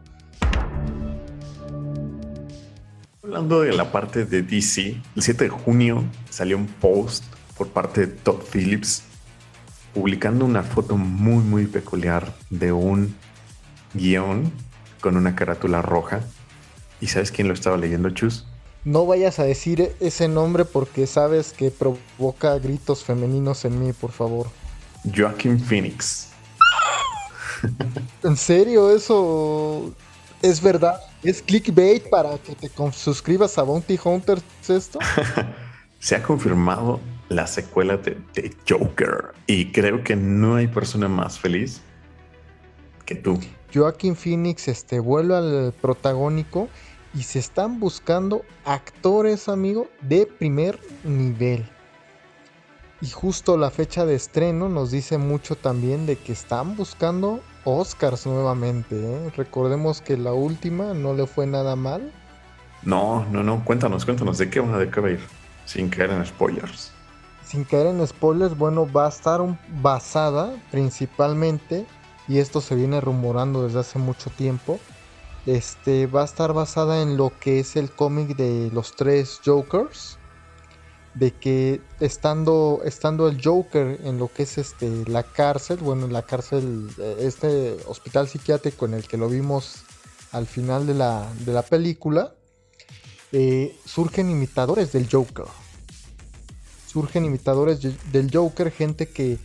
Hablando 3.33 3.63
de 3.63 3.73
la 3.73 3.91
parte 3.91 4.27
de 4.27 4.43
DC, 4.43 5.01
el 5.17 5.23
7 5.23 5.45
de 5.45 5.49
junio 5.49 6.05
salió 6.29 6.59
un 6.59 6.67
post 6.67 7.25
por 7.57 7.69
parte 7.69 8.03
de 8.03 8.07
Todd 8.09 8.43
Phillips 8.43 9.05
publicando 9.95 10.45
una 10.45 10.63
foto 10.63 10.99
muy 10.99 11.43
muy 11.43 11.67
peculiar 11.67 12.35
de 12.51 12.73
un 12.73 13.17
guion 13.95 14.53
con 15.01 15.17
una 15.17 15.35
carátula 15.35 15.81
roja. 15.81 16.21
¿Y 17.01 17.07
sabes 17.07 17.33
quién 17.33 17.49
lo 17.49 17.55
estaba 17.55 17.79
leyendo, 17.79 18.11
Chus? 18.11 18.47
No 18.85 19.07
vayas 19.07 19.39
a 19.39 19.45
decir 19.45 19.97
ese 19.99 20.29
nombre 20.29 20.67
porque 20.67 21.07
sabes 21.07 21.55
que 21.55 21.71
provoca 21.71 22.59
gritos 22.59 23.03
femeninos 23.03 23.65
en 23.65 23.83
mí, 23.83 23.95
por 23.95 24.13
favor. 24.13 24.49
Joaquin 25.11 25.59
Phoenix. 25.59 26.29
¿En 28.25 28.37
serio? 28.37 28.95
¿Eso 28.95 29.91
es 30.43 30.61
verdad? 30.61 31.01
¿Es 31.23 31.41
clickbait 31.41 32.09
para 32.11 32.37
que 32.39 32.55
te 32.57 32.71
suscribas 32.93 33.57
a 33.57 33.63
Bounty 33.63 33.99
Hunters 34.03 34.43
esto? 34.69 34.99
Se 36.01 36.17
ha 36.17 36.23
confirmado 36.23 37.01
la 37.29 37.47
secuela 37.47 37.97
de, 37.97 38.19
de, 38.35 38.57
Joker 38.69 39.33
y 39.47 39.71
creo 39.71 40.03
que 40.03 40.17
no 40.17 40.57
hay 40.57 40.67
persona 40.67 41.07
más 41.07 41.39
feliz 41.39 41.81
que 43.05 43.15
tú. 43.15 43.39
Joaquin 43.73 44.17
Phoenix 44.17 44.67
este, 44.67 44.99
vuelve 44.99 45.37
al 45.37 45.73
protagónico 45.81 46.69
y 47.15 47.23
se 47.23 47.39
están 47.39 47.79
buscando 47.79 48.43
actores, 48.65 49.49
amigo, 49.49 49.89
de 50.01 50.27
primer 50.27 50.81
nivel. 51.05 51.65
Y 53.01 53.11
justo 53.11 53.57
la 53.57 53.71
fecha 53.71 54.05
de 54.07 54.17
estreno 54.17 54.69
nos 54.69 54.91
dice 54.91 55.19
mucho 55.19 55.57
también 55.57 56.07
de 56.07 56.17
que 56.17 56.33
están 56.33 56.77
buscando 56.77 57.41
Oscars 57.65 58.27
nuevamente. 58.27 58.97
¿eh? 58.97 59.31
Recordemos 59.37 60.01
que 60.01 60.17
la 60.17 60.33
última 60.33 60.95
no 60.95 61.15
le 61.15 61.27
fue 61.27 61.47
nada 61.47 61.77
mal. 61.77 62.13
No, 62.83 63.25
no, 63.31 63.43
no. 63.43 63.65
Cuéntanos, 63.65 64.05
cuéntanos 64.05 64.39
de 64.39 64.51
qué 64.51 64.61
van 64.61 64.75
a 64.75 64.83
ir. 64.83 65.21
Sin 65.65 65.89
caer 65.89 66.11
en 66.11 66.27
spoilers. 66.27 66.91
Sin 67.45 67.65
caer 67.65 67.87
en 67.87 68.07
spoilers, 68.07 68.57
bueno, 68.57 68.91
va 68.91 69.07
a 69.07 69.09
estar 69.09 69.41
basada 69.81 70.55
principalmente, 70.71 71.87
y 72.27 72.39
esto 72.39 72.61
se 72.61 72.75
viene 72.75 73.01
rumorando 73.01 73.65
desde 73.65 73.81
hace 73.81 73.99
mucho 73.99 74.31
tiempo, 74.31 74.81
este, 75.47 76.07
va 76.07 76.23
a 76.23 76.25
estar 76.25 76.53
basada 76.53 77.03
en 77.03 77.17
lo 77.17 77.33
que 77.41 77.61
es 77.61 77.77
el 77.77 77.91
cómic 77.91 78.37
de 78.37 78.71
los 78.73 78.97
tres 78.97 79.41
Jokers. 79.45 80.19
De 81.15 81.31
que 81.31 81.81
estando, 82.01 82.81
estando 82.85 83.29
el 83.29 83.43
Joker 83.43 84.01
en 84.05 84.19
lo 84.19 84.33
que 84.33 84.45
es 84.45 84.57
este, 84.57 84.89
la 85.07 85.23
cárcel, 85.23 85.79
bueno, 85.79 86.07
en 86.07 86.13
la 86.13 86.23
cárcel, 86.23 86.89
eh, 86.99 87.17
este 87.21 87.77
hospital 87.87 88.29
psiquiátrico 88.29 88.87
en 88.87 88.95
el 88.95 89.07
que 89.07 89.19
lo 89.19 89.29
vimos 89.29 89.85
al 90.31 90.47
final 90.47 90.87
de 90.87 90.95
la, 90.95 91.31
de 91.41 91.53
la 91.53 91.63
película, 91.63 92.35
eh, 93.33 93.77
surgen 93.85 94.31
imitadores 94.31 94.93
del 94.93 95.09
Joker. 95.11 95.45
Surgen 96.87 97.25
imitadores 97.25 97.81
del 98.11 98.31
Joker, 98.33 98.71
gente 98.71 99.09
que, 99.09 99.39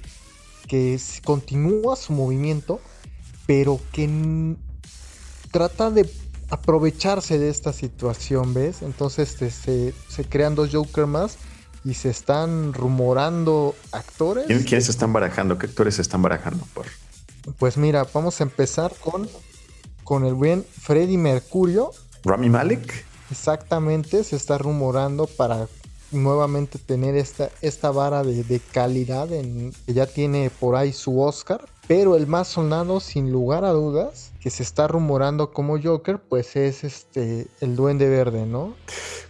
que 0.67 0.99
continúa 1.23 1.95
su 1.95 2.13
movimiento, 2.13 2.79
pero 3.45 3.79
que 3.91 4.55
trata 5.51 5.89
de 5.91 6.09
aprovecharse 6.49 7.37
de 7.37 7.49
esta 7.49 7.73
situación, 7.73 8.53
¿ves? 8.53 8.81
Entonces 8.81 9.41
este, 9.41 9.93
se, 10.09 10.25
crean 10.25 10.55
dos 10.55 10.69
Joker 10.71 11.05
más 11.05 11.37
y 11.87 11.93
se 11.93 12.09
están 12.09 12.73
rumorando 12.73 13.73
actores. 13.93 14.45
¿Quiénes 14.45 14.85
se 14.85 14.91
están 14.91 15.13
barajando? 15.13 15.57
¿Qué 15.57 15.67
actores 15.67 15.95
se 15.95 16.01
están 16.01 16.21
barajando? 16.21 16.67
Por? 16.73 16.85
Pues 17.57 17.77
mira, 17.77 18.05
vamos 18.13 18.41
a 18.41 18.43
empezar 18.43 18.93
con, 18.99 19.29
con 20.03 20.25
el 20.25 20.33
buen 20.33 20.65
Freddy 20.65 21.15
Mercurio. 21.15 21.91
Rami 22.25 22.49
Malek. 22.49 23.05
Exactamente, 23.31 24.25
se 24.25 24.35
está 24.35 24.57
rumorando 24.57 25.27
para 25.27 25.67
nuevamente 26.11 26.77
tener 26.77 27.15
esta, 27.15 27.49
esta 27.61 27.91
vara 27.91 28.23
de, 28.23 28.61
calidad 28.73 29.31
en, 29.31 29.73
que 29.85 29.93
ya 29.93 30.07
tiene 30.07 30.49
por 30.49 30.75
ahí 30.75 30.91
su 30.91 31.21
Oscar. 31.21 31.69
Pero 31.87 32.17
el 32.17 32.27
más 32.27 32.49
sonado, 32.49 32.99
sin 32.99 33.31
lugar 33.31 33.63
a 33.63 33.71
dudas, 33.71 34.33
que 34.41 34.49
se 34.49 34.61
está 34.61 34.89
rumorando 34.89 35.51
como 35.53 35.81
Joker, 35.81 36.19
pues 36.19 36.57
es 36.57 36.83
este 36.83 37.47
el 37.61 37.77
Duende 37.77 38.09
Verde, 38.09 38.45
¿no? 38.45 38.75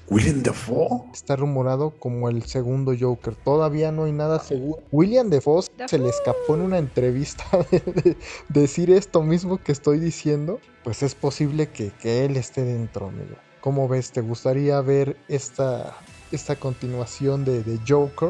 William 0.10 0.42
Defoe. 0.42 1.04
Está 1.14 1.36
rumorado 1.36 1.92
como 1.92 2.30
el 2.30 2.44
segundo 2.44 2.94
Joker. 2.98 3.36
Todavía 3.36 3.92
no 3.92 4.06
hay 4.06 4.14
nada 4.14 4.40
seguro. 4.40 4.82
William 4.92 5.30
Defoe 5.30 5.64
se 5.86 6.00
le 6.00 6.10
escapó 6.10 6.56
en 6.56 6.62
una 6.62 6.78
entrevista 6.78 7.44
de, 7.72 8.16
decir 8.48 8.90
esto 8.92 9.22
mismo 9.22 9.58
que 9.58 9.72
estoy 9.72 10.00
diciendo. 10.00 10.60
Pues 10.84 11.04
es 11.04 11.16
posible 11.16 11.68
que, 11.68 11.92
él 12.26 12.38
esté 12.38 12.64
dentro, 12.64 13.08
amigo. 13.08 13.36
¿Cómo 13.60 13.90
ves? 13.90 14.12
¿Te 14.12 14.22
gustaría 14.22 14.80
ver 14.80 15.18
esta, 15.28 15.98
esta 16.32 16.56
continuación 16.56 17.44
de, 17.44 17.64
de 17.64 17.78
Joker? 17.86 18.30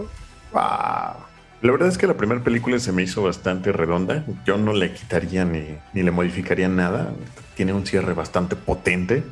Wow. 0.54 1.28
La 1.62 1.72
verdad 1.72 1.90
es 1.90 1.98
que 1.98 2.08
la 2.08 2.16
primera 2.16 2.44
película 2.44 2.80
se 2.80 2.92
me 2.92 3.04
hizo 3.04 3.24
bastante 3.24 3.72
redonda. 3.72 4.26
Yo 4.46 4.58
no 4.58 4.74
le 4.74 4.94
quitaría 4.94 5.46
ni, 5.46 5.78
ni 5.94 6.02
le 6.04 6.12
modificaría 6.12 6.70
nada. 6.70 7.14
Tiene 7.56 7.74
un 7.74 7.86
cierre 7.86 8.14
bastante 8.14 8.56
potente. 8.56 9.24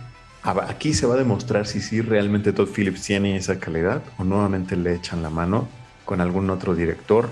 Aquí 0.46 0.94
se 0.94 1.08
va 1.08 1.16
a 1.16 1.18
demostrar 1.18 1.66
si 1.66 1.82
sí 1.82 2.02
realmente 2.02 2.54
Todd 2.54 2.70
Phillips 2.70 3.02
tiene 3.02 3.36
esa 3.36 3.60
calidad 3.60 4.04
o 4.18 4.24
nuevamente 4.24 4.76
le 4.76 4.94
echan 4.94 5.24
la 5.24 5.30
mano 5.30 5.68
con 6.06 6.22
algún 6.22 6.50
otro 6.50 6.76
director. 6.76 7.30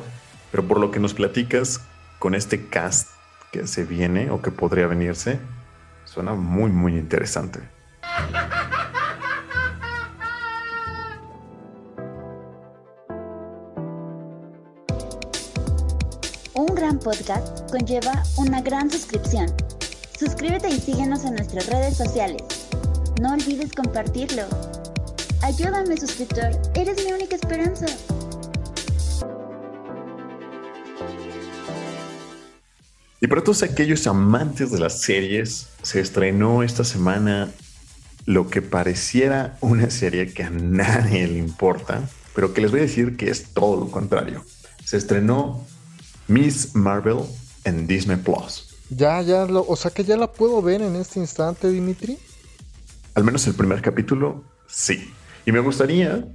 Pero 0.52 0.68
por 0.68 0.80
lo 0.80 0.92
que 0.92 1.00
nos 1.00 1.14
platicas, 1.14 1.82
con 2.20 2.36
este 2.36 2.68
cast 2.68 3.10
que 3.52 3.68
se 3.68 3.86
viene 3.86 4.32
o 4.32 4.42
que 4.42 4.52
podría 4.52 4.88
venirse, 4.88 5.40
suena 6.06 6.34
muy, 6.34 6.72
muy 6.72 6.98
interesante. 6.98 7.60
podcast 17.04 17.70
conlleva 17.70 18.24
una 18.38 18.62
gran 18.62 18.90
suscripción. 18.90 19.48
Suscríbete 20.18 20.70
y 20.70 20.80
síguenos 20.80 21.26
en 21.26 21.36
nuestras 21.36 21.68
redes 21.68 21.98
sociales. 21.98 22.63
No 23.22 23.34
olvides 23.34 23.72
compartirlo. 23.72 24.44
Ayúdame 25.42 25.98
suscriptor, 25.98 26.52
eres 26.74 27.06
mi 27.06 27.12
única 27.12 27.36
esperanza. 27.36 27.86
Y 33.22 33.28
para 33.28 33.44
todos 33.44 33.64
aquellos 33.64 34.06
amantes 34.08 34.72
de 34.72 34.80
las 34.80 35.02
series, 35.02 35.68
se 35.82 36.00
estrenó 36.00 36.64
esta 36.64 36.84
semana 36.84 37.52
lo 38.26 38.50
que 38.50 38.62
pareciera 38.62 39.58
una 39.62 39.90
serie 39.90 40.34
que 40.34 40.44
a 40.44 40.50
nadie 40.50 41.28
le 41.28 41.38
importa, 41.38 42.10
pero 42.36 42.54
que 42.54 42.62
les 42.62 42.72
voy 42.72 42.82
a 42.82 42.84
decir 42.84 43.16
que 43.16 43.30
es 43.30 43.54
todo 43.54 43.80
lo 43.80 43.92
contrario. 43.92 44.44
Se 44.84 44.98
estrenó 44.98 45.66
Miss 46.28 46.76
Marvel 46.76 47.20
en 47.64 47.88
Disney 47.88 48.18
Plus. 48.18 48.76
Ya, 48.90 49.22
ya, 49.22 49.46
lo, 49.46 49.66
o 49.68 49.76
sea 49.76 49.92
que 49.92 50.04
ya 50.04 50.18
la 50.18 50.32
puedo 50.32 50.62
ver 50.62 50.82
en 50.82 50.96
este 50.96 51.20
instante, 51.20 51.70
Dimitri. 51.70 52.18
Al 53.16 53.24
menos 53.24 53.46
el 53.48 53.54
primer 53.54 53.82
capítulo, 53.82 54.44
sí. 54.68 55.14
Y 55.46 55.52
me 55.52 55.60
gustaría 55.60 56.26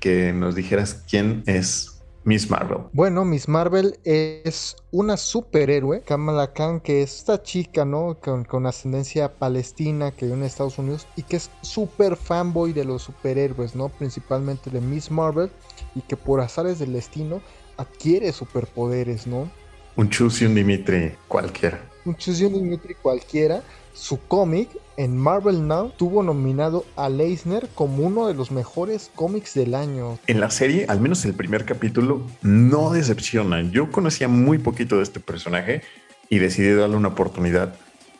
que 0.00 0.32
nos 0.32 0.54
dijeras 0.54 1.02
quién 1.08 1.42
es 1.46 1.94
Miss 2.24 2.50
Marvel. 2.50 2.78
Bueno, 2.92 3.24
Miss 3.24 3.48
Marvel 3.48 3.98
es 4.04 4.76
una 4.92 5.16
superhéroe, 5.16 6.02
Kamala 6.02 6.52
Khan, 6.52 6.80
que 6.80 7.02
es 7.02 7.16
esta 7.16 7.42
chica, 7.42 7.84
¿no? 7.84 8.16
Con, 8.20 8.44
con 8.44 8.66
ascendencia 8.66 9.32
palestina 9.32 10.10
que 10.10 10.26
vive 10.26 10.38
en 10.38 10.44
Estados 10.44 10.78
Unidos 10.78 11.06
y 11.16 11.22
que 11.22 11.36
es 11.36 11.50
súper 11.62 12.16
fanboy 12.16 12.72
de 12.72 12.84
los 12.84 13.02
superhéroes, 13.02 13.74
¿no? 13.74 13.88
Principalmente 13.88 14.70
de 14.70 14.80
Miss 14.80 15.10
Marvel 15.10 15.50
y 15.94 16.00
que 16.00 16.16
por 16.16 16.40
azares 16.40 16.78
del 16.78 16.92
destino 16.92 17.42
adquiere 17.76 18.32
superpoderes, 18.32 19.26
¿no? 19.26 19.50
Un 19.96 20.08
Chus 20.10 20.42
y 20.42 20.46
un 20.46 20.54
Dimitri 20.54 21.12
cualquiera. 21.28 21.80
Un 22.04 22.16
Chus 22.16 22.40
y 22.40 22.44
un 22.44 22.54
Dimitri 22.54 22.94
cualquiera. 22.94 23.62
Su 23.94 24.18
cómic 24.18 24.68
en 24.98 25.16
Marvel 25.16 25.66
Now 25.66 25.90
tuvo 25.96 26.22
nominado 26.22 26.84
a 26.96 27.08
Leisner 27.08 27.68
como 27.74 28.06
uno 28.06 28.26
de 28.26 28.34
los 28.34 28.50
mejores 28.50 29.10
cómics 29.14 29.54
del 29.54 29.74
año. 29.74 30.18
En 30.26 30.40
la 30.40 30.50
serie, 30.50 30.84
al 30.88 31.00
menos 31.00 31.24
el 31.24 31.32
primer 31.32 31.64
capítulo, 31.64 32.26
no 32.42 32.90
decepciona. 32.90 33.62
Yo 33.62 33.90
conocía 33.90 34.28
muy 34.28 34.58
poquito 34.58 34.98
de 34.98 35.04
este 35.04 35.20
personaje 35.20 35.82
y 36.28 36.38
decidí 36.38 36.74
darle 36.74 36.96
una 36.96 37.08
oportunidad 37.08 37.74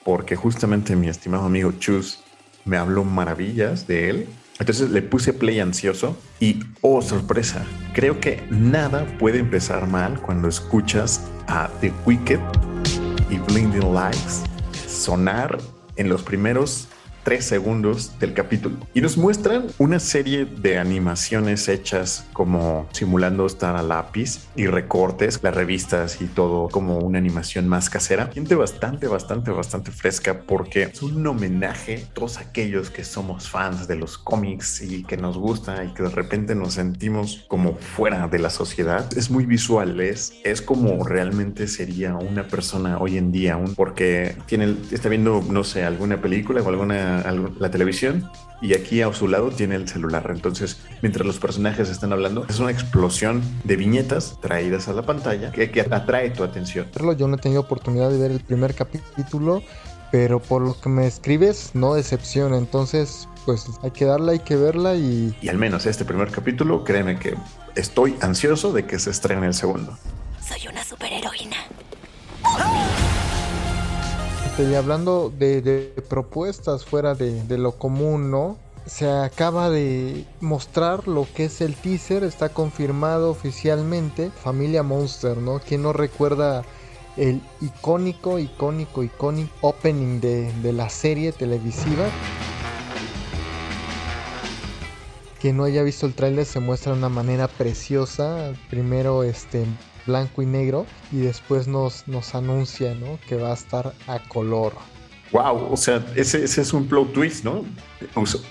porque 0.05 0.37
justamente 0.37 0.97
mi 0.97 1.09
estimado 1.09 1.45
amigo 1.45 1.73
Chus 1.73 2.21
me 2.65 2.79
habló 2.79 3.05
maravillas 3.05 3.87
de 3.87 4.09
él 4.09 4.29
entonces 4.61 4.91
le 4.91 5.03
puse 5.03 5.33
play 5.33 5.59
ansioso 5.59 6.17
y, 6.39 6.61
oh 6.81 7.03
sorpresa, 7.03 7.67
creo 7.93 8.21
que 8.21 8.43
nada 8.51 9.05
puede 9.19 9.41
empezar 9.41 9.89
mal 9.89 10.21
cuando 10.21 10.49
escuchas 10.49 11.29
a 11.49 11.69
The 11.81 11.93
Wicked 12.07 12.39
y 13.31 13.39
Blinding 13.39 13.93
Lights 13.93 14.45
sonar 14.95 15.59
en 15.97 16.09
los 16.09 16.23
primeros 16.23 16.89
tres 17.25 17.45
segundos 17.47 18.19
del 18.21 18.35
capítulo. 18.35 18.77
Y 18.93 19.01
nos 19.01 19.17
muestran 19.17 19.67
una 19.79 19.99
serie 19.99 20.45
de 20.45 20.79
animaciones 20.79 21.69
hechas 21.69 22.27
como 22.33 22.87
simulando 22.93 23.47
estar 23.47 23.77
a 23.77 23.83
lápiz 23.83 24.47
y 24.55 24.67
recortes, 24.67 25.41
las 25.43 25.55
revistas 25.55 26.21
y 26.21 26.27
todo 26.27 26.69
como 26.69 26.99
una 26.99 27.19
animación 27.19 27.67
más 27.67 27.91
casera. 27.91 28.31
Siente 28.33 28.55
bastante, 28.55 29.09
bastante, 29.09 29.51
bastante 29.51 29.91
fresca 29.91 30.43
porque 30.47 30.85
es 30.85 31.03
un 31.03 31.27
homenaje 31.27 32.05
a 32.11 32.15
todos 32.15 32.39
aquellos 32.39 32.91
que 32.91 33.05
somos 33.05 33.49
fans 33.49 33.89
de 33.89 33.97
los 33.97 34.19
cómics 34.19 34.83
y 34.83 35.03
que 35.05 35.17
nos 35.17 35.39
gusta 35.39 35.85
y 35.85 35.95
que 35.95 36.03
de 36.03 36.11
repente 36.11 36.55
nos 36.55 36.75
sentimos 36.75 37.45
como 37.49 37.75
fuera 37.77 38.29
de 38.29 38.39
la 38.39 38.51
sociedad. 38.51 39.09
Es 39.17 39.31
muy 39.31 39.47
visual, 39.47 40.01
es, 40.01 40.35
es 40.45 40.61
como 40.61 41.05
realmente 41.05 41.67
sería 41.69 42.15
una 42.15 42.47
persona 42.47 42.99
hoy 42.99 43.17
en 43.17 43.33
día, 43.33 43.57
un, 43.57 43.75
porque 43.75 44.37
tiene, 44.47 44.77
está 44.91 45.09
viendo, 45.09 45.43
no 45.49 45.65
sé, 45.65 45.85
alguna 45.85 46.21
película 46.21 46.61
o 46.63 46.69
alguna 46.69 47.14
la 47.59 47.71
televisión 47.71 48.31
y 48.61 48.75
aquí 48.75 49.03
a 49.03 49.13
su 49.13 49.29
lado 49.29 49.51
tiene 49.51 49.75
el 49.75 49.89
celular. 49.89 50.27
Entonces, 50.31 50.79
mientras 51.03 51.27
los 51.27 51.39
personajes 51.39 51.91
están 51.91 52.13
hablando, 52.13 52.47
es 52.49 52.59
una 52.59 52.71
explosión 52.71 53.43
de 53.65 53.77
viñetas 53.77 54.39
traídas 54.41 54.89
a 54.89 54.95
la 54.95 55.03
pantalla 55.03 55.53
que, 55.53 55.81
atrae 55.91 56.31
tu 56.31 56.43
atención. 56.43 56.87
Yo 57.17 57.29
no 57.29 57.37
he 57.37 57.39
tenido 57.39 57.61
oportunidad 57.61 58.11
de 58.11 58.19
ver 58.19 58.31
el 58.31 58.41
primer 58.41 58.75
capítulo, 58.75 59.63
pero 60.11 60.41
por 60.41 60.63
lo 60.63 60.81
que 60.81 60.89
me 60.89 61.07
escribes 61.07 61.73
no 61.75 61.95
decepciona, 61.95 62.57
entonces 62.57 63.29
pues 63.45 63.67
hay 63.83 63.91
que 63.91 64.07
darla, 64.07 64.33
hay 64.33 64.39
que 64.39 64.57
verla 64.57 64.95
y... 64.95 65.37
Y 65.43 65.49
al 65.49 65.59
menos 65.59 65.85
este 65.85 66.05
primer 66.05 66.31
capítulo, 66.31 66.85
créeme 66.85 67.19
que 67.19 67.35
estoy 67.75 68.17
ansioso 68.23 68.73
de 68.73 68.87
que 68.87 68.99
se 68.99 69.11
estrene 69.11 69.47
el 69.47 69.55
segundo. 69.55 69.99
Soy 70.41 70.67
una 70.69 70.83
superheroína. 70.83 71.57
Y 74.57 74.75
hablando 74.75 75.33
de, 75.37 75.93
propuestas 76.09 76.85
fuera 76.85 77.17
de, 77.17 77.59
lo 77.59 77.73
común, 77.73 78.31
¿no? 78.31 78.57
Se 78.87 79.11
acaba 79.11 79.69
de 79.69 80.25
mostrar 80.41 81.09
lo 81.09 81.27
que 81.35 81.47
es 81.47 81.61
el 81.61 81.75
teaser, 81.75 82.23
está 82.23 82.51
confirmado 82.51 83.31
oficialmente. 83.31 84.31
Familia 84.31 84.85
Monster, 84.85 85.39
¿no? 85.39 85.59
¿Quién 85.59 85.83
no 85.83 85.93
recuerda 85.93 86.65
el 87.17 87.43
icónico, 87.61 88.39
icónico, 88.39 89.03
icónico 89.03 89.53
opening 89.61 90.21
de, 90.21 90.53
de 90.63 90.73
la 90.73 90.89
serie 90.89 91.33
televisiva? 91.33 92.07
Quien 95.41 95.57
no 95.57 95.65
haya 95.65 95.83
visto 95.83 96.07
el 96.07 96.15
tráiler 96.15 96.47
se 96.47 96.61
muestra 96.61 96.93
de 96.93 96.99
una 96.99 97.09
manera 97.09 97.49
preciosa. 97.49 98.53
Primero 98.71 99.25
este 99.25 99.67
blanco 100.07 100.43
y 100.43 100.47
negro 100.47 100.87
y 101.13 101.19
después 101.19 101.67
nos, 101.67 102.07
nos 102.09 102.35
anuncia 102.35 102.95
¿no? 102.95 103.19
que 103.29 103.37
va 103.37 103.51
a 103.51 103.55
estar 103.55 103.93
a 104.07 104.19
color. 104.29 104.73
Wow, 105.33 105.73
o 105.73 105.77
sea, 105.77 106.05
ese, 106.15 106.45
ese 106.45 106.61
es 106.61 106.73
un 106.73 106.87
plot 106.87 107.13
twist, 107.13 107.45
¿no? 107.45 107.65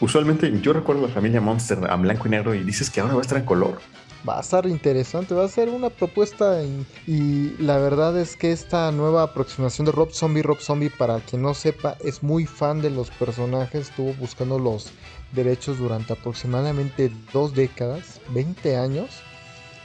usualmente 0.01 0.51
yo 0.61 0.73
recuerdo 0.73 1.03
la 1.03 1.13
familia 1.13 1.39
Monster 1.39 1.79
a 1.89 1.95
blanco 1.95 2.27
y 2.27 2.31
negro 2.31 2.53
y 2.53 2.63
dices 2.63 2.89
que 2.89 2.99
ahora 2.99 3.13
va 3.13 3.19
a 3.19 3.21
estar 3.21 3.37
a 3.37 3.45
color. 3.45 3.79
Va 4.27 4.37
a 4.37 4.41
estar 4.41 4.65
interesante, 4.67 5.33
va 5.33 5.43
a 5.43 5.49
ser 5.49 5.67
una 5.67 5.89
propuesta 5.89 6.61
y, 7.05 7.55
la 7.59 7.77
verdad 7.77 8.17
es 8.17 8.37
que 8.37 8.53
esta 8.53 8.89
nueva 8.93 9.23
aproximación 9.23 9.85
de 9.85 9.91
Rob 9.91 10.11
Zombie, 10.11 10.41
Rob 10.41 10.59
Zombie, 10.59 10.89
para 10.89 11.19
quien 11.19 11.41
no 11.41 11.53
sepa, 11.53 11.97
es 12.03 12.23
muy 12.23 12.45
fan 12.45 12.81
de 12.81 12.89
los 12.89 13.11
personajes, 13.11 13.89
estuvo 13.89 14.13
buscando 14.13 14.59
los 14.59 14.91
derechos 15.33 15.77
durante 15.77 16.13
aproximadamente 16.13 17.11
dos 17.33 17.53
décadas, 17.53 18.21
20 18.33 18.77
años 18.77 19.09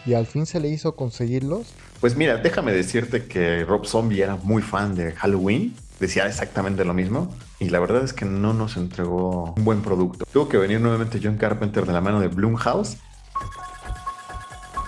y 0.07 0.15
al 0.15 0.27
fin 0.27 0.47
se 0.47 0.61
le 0.61 0.69
hizo 0.69 0.97
conseguirlos. 0.97 1.73
Pues 2.01 2.17
mira, 2.17 2.37
déjame 2.37 2.73
decirte 2.73 3.27
que 3.27 3.65
Rob 3.65 3.87
Zombie 3.87 4.23
era 4.23 4.37
muy 4.37 4.63
fan 4.63 4.95
de 4.95 5.13
Halloween, 5.13 5.75
decía 6.01 6.27
exactamente 6.27 6.85
lo 6.85 6.95
mismo 6.95 7.35
y 7.59 7.71
la 7.71 7.81
verdad 7.81 8.05
es 8.05 8.13
que 8.13 8.25
no 8.25 8.55
nos 8.55 8.77
entregó 8.77 9.55
un 9.57 9.65
buen 9.65 9.83
producto. 9.83 10.25
Tuvo 10.33 10.49
que 10.49 10.59
venir 10.59 10.81
nuevamente 10.81 11.21
John 11.23 11.37
Carpenter 11.37 11.87
de 11.87 11.93
la 11.93 12.01
mano 12.01 12.21
de 12.21 12.29
Blumhouse. 12.29 12.97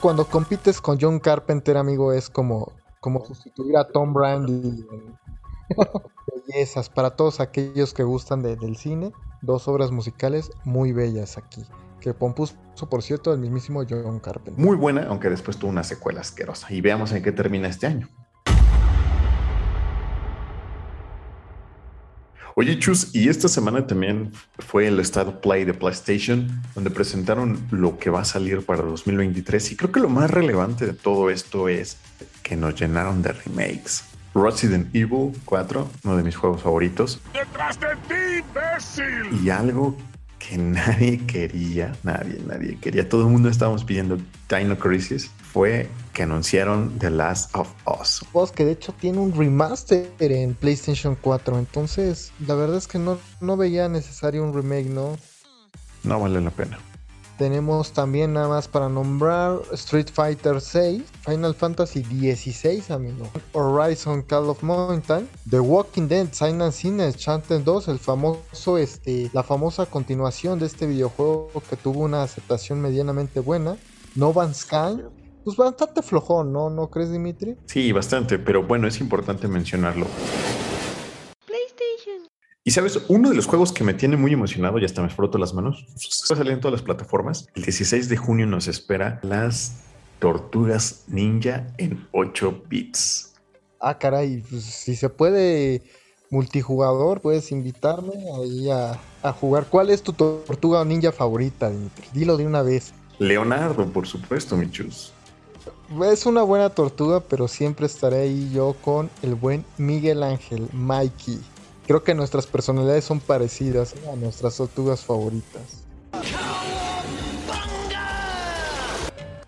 Cuando 0.00 0.24
compites 0.26 0.80
con 0.80 0.98
John 1.00 1.18
Carpenter, 1.18 1.76
amigo, 1.76 2.12
es 2.12 2.30
como, 2.30 2.72
como 3.00 3.24
sustituir 3.24 3.76
a 3.76 3.88
Tom 3.88 4.14
Brady. 4.14 4.86
Bellezas 6.46 6.88
para 6.88 7.10
todos 7.10 7.40
aquellos 7.40 7.92
que 7.92 8.02
gustan 8.02 8.42
del 8.42 8.76
cine. 8.76 9.12
Dos 9.42 9.68
obras 9.68 9.90
musicales 9.90 10.50
muy 10.64 10.92
bellas 10.92 11.36
aquí 11.36 11.64
que 12.00 12.14
compuso, 12.14 12.56
por 12.88 13.02
cierto, 13.02 13.32
el 13.32 13.40
mismísimo 13.40 13.84
John 13.88 14.18
Carpenter. 14.20 14.54
Muy 14.62 14.76
buena, 14.76 15.06
aunque 15.08 15.30
después 15.30 15.56
tuvo 15.56 15.70
una 15.70 15.84
secuela 15.84 16.20
asquerosa. 16.20 16.72
Y 16.72 16.80
veamos 16.80 17.12
en 17.12 17.22
qué 17.22 17.32
termina 17.32 17.68
este 17.68 17.86
año. 17.86 18.08
Oye, 22.56 22.78
Chus, 22.78 23.14
y 23.14 23.28
esta 23.28 23.48
semana 23.48 23.86
también 23.86 24.32
fue 24.58 24.86
el 24.88 24.98
Estado 24.98 25.40
Play 25.40 25.64
de 25.64 25.72
PlayStation, 25.72 26.60
donde 26.74 26.90
presentaron 26.90 27.58
lo 27.70 27.96
que 27.96 28.10
va 28.10 28.20
a 28.20 28.24
salir 28.24 28.66
para 28.66 28.82
2023. 28.82 29.72
Y 29.72 29.76
creo 29.76 29.92
que 29.92 30.00
lo 30.00 30.08
más 30.08 30.30
relevante 30.30 30.84
de 30.84 30.92
todo 30.92 31.30
esto 31.30 31.68
es 31.68 31.96
que 32.42 32.56
nos 32.56 32.78
llenaron 32.78 33.22
de 33.22 33.32
remakes. 33.32 34.04
Resident 34.34 34.94
Evil 34.94 35.32
4, 35.44 35.88
uno 36.04 36.16
de 36.16 36.22
mis 36.22 36.36
juegos 36.36 36.62
favoritos. 36.62 37.20
¡Detrás 37.32 37.78
de 37.80 37.96
ti, 38.08 38.44
imbécil! 38.44 39.44
Y 39.44 39.50
algo 39.50 39.96
que 40.40 40.58
nadie 40.58 41.24
quería, 41.26 41.92
nadie, 42.02 42.40
nadie 42.44 42.76
quería, 42.80 43.08
todo 43.08 43.22
el 43.22 43.28
mundo 43.28 43.48
estábamos 43.48 43.84
pidiendo 43.84 44.18
Dino 44.48 44.76
Crisis, 44.76 45.30
fue 45.52 45.88
que 46.12 46.24
anunciaron 46.24 46.98
The 46.98 47.10
Last 47.10 47.54
of 47.54 47.72
Us. 48.00 48.24
Us 48.32 48.50
que 48.50 48.64
de 48.64 48.72
hecho 48.72 48.92
tiene 48.92 49.18
un 49.18 49.32
remaster 49.32 50.10
en 50.18 50.54
PlayStation 50.54 51.16
4, 51.20 51.58
entonces 51.58 52.32
la 52.44 52.54
verdad 52.54 52.78
es 52.78 52.88
que 52.88 52.98
no, 52.98 53.18
no 53.40 53.56
veía 53.56 53.88
necesario 53.88 54.42
un 54.42 54.52
remake, 54.52 54.86
¿no? 54.86 55.16
No 56.02 56.18
vale 56.18 56.40
la 56.40 56.50
pena. 56.50 56.78
Tenemos 57.40 57.92
también 57.92 58.34
nada 58.34 58.48
más 58.48 58.68
para 58.68 58.90
nombrar 58.90 59.60
Street 59.72 60.08
Fighter 60.12 60.60
6, 60.60 61.02
Final 61.24 61.54
Fantasy 61.54 62.02
16, 62.02 62.90
amigo. 62.90 63.26
Horizon 63.54 64.20
Call 64.20 64.50
of 64.50 64.62
Mountain, 64.62 65.26
The 65.48 65.58
Walking 65.58 66.06
Dead, 66.06 66.28
Silent 66.32 66.74
Sin, 66.74 67.00
Enchanted 67.00 67.62
2, 67.62 67.88
el 67.88 67.98
famoso, 67.98 68.76
este, 68.76 69.30
la 69.32 69.42
famosa 69.42 69.86
continuación 69.86 70.58
de 70.58 70.66
este 70.66 70.86
videojuego 70.86 71.50
que 71.70 71.76
tuvo 71.76 72.00
una 72.00 72.22
aceptación 72.24 72.82
medianamente 72.82 73.40
buena. 73.40 73.78
No 74.16 74.34
Man's 74.34 74.58
Sky, 74.58 75.02
pues 75.42 75.56
bastante 75.56 76.02
flojón, 76.02 76.52
¿no? 76.52 76.68
¿No 76.68 76.90
crees, 76.90 77.10
Dimitri? 77.10 77.56
Sí, 77.64 77.90
bastante, 77.92 78.38
pero 78.38 78.64
bueno, 78.64 78.86
es 78.86 79.00
importante 79.00 79.48
mencionarlo. 79.48 80.06
Y 82.70 82.72
sabes, 82.72 83.00
uno 83.08 83.30
de 83.30 83.34
los 83.34 83.46
juegos 83.46 83.72
que 83.72 83.82
me 83.82 83.94
tiene 83.94 84.16
muy 84.16 84.32
emocionado, 84.32 84.78
ya 84.78 84.86
hasta 84.86 85.02
me 85.02 85.08
froto 85.08 85.38
las 85.38 85.52
manos, 85.52 85.84
va 86.30 86.34
a 86.36 86.38
salir 86.38 86.52
en 86.52 86.60
todas 86.60 86.74
las 86.74 86.82
plataformas. 86.82 87.48
El 87.56 87.64
16 87.64 88.08
de 88.08 88.16
junio 88.16 88.46
nos 88.46 88.68
espera 88.68 89.18
las 89.24 89.80
Tortugas 90.20 91.02
Ninja 91.08 91.66
en 91.78 92.06
8 92.12 92.62
bits. 92.68 93.34
Ah, 93.80 93.98
caray, 93.98 94.44
pues, 94.48 94.62
si 94.62 94.94
se 94.94 95.08
puede 95.08 95.82
multijugador, 96.30 97.20
puedes 97.20 97.50
invitarme 97.50 98.12
ahí 98.40 98.70
a, 98.70 99.00
a, 99.24 99.32
jugar. 99.32 99.66
¿Cuál 99.68 99.90
es 99.90 100.00
tu 100.00 100.12
tortuga 100.12 100.84
ninja 100.84 101.10
favorita, 101.10 101.70
Dimitri? 101.70 102.06
Dilo 102.12 102.36
de 102.36 102.46
una 102.46 102.62
vez. 102.62 102.92
Leonardo, 103.18 103.84
por 103.86 104.06
supuesto, 104.06 104.56
Michus. 104.56 105.12
Es 106.04 106.24
una 106.24 106.44
buena 106.44 106.70
tortuga, 106.70 107.18
pero 107.18 107.48
siempre 107.48 107.86
estaré 107.86 108.18
ahí 108.18 108.48
yo 108.54 108.76
con 108.80 109.10
el 109.22 109.34
buen 109.34 109.64
Miguel 109.76 110.22
Ángel, 110.22 110.68
Mikey. 110.72 111.40
Creo 111.90 112.04
que 112.04 112.14
nuestras 112.14 112.46
personalidades 112.46 113.04
son 113.04 113.18
parecidas 113.18 113.96
a 114.12 114.14
nuestras 114.14 114.56
tortugas 114.56 115.04
favoritas. 115.04 115.82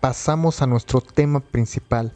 Pasamos 0.01 0.61
a 0.61 0.67
nuestro 0.67 0.99
tema 0.99 1.39
principal. 1.39 2.11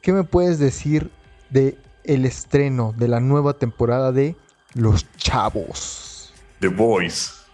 ¿Qué 0.00 0.14
me 0.14 0.24
puedes 0.24 0.58
decir 0.58 1.10
de 1.50 1.76
el 2.04 2.24
estreno 2.24 2.94
de 2.96 3.08
la 3.08 3.20
nueva 3.20 3.52
temporada 3.52 4.12
de 4.12 4.34
Los 4.72 5.04
Chavos? 5.18 6.32
The 6.60 6.68
Boys. 6.68 7.44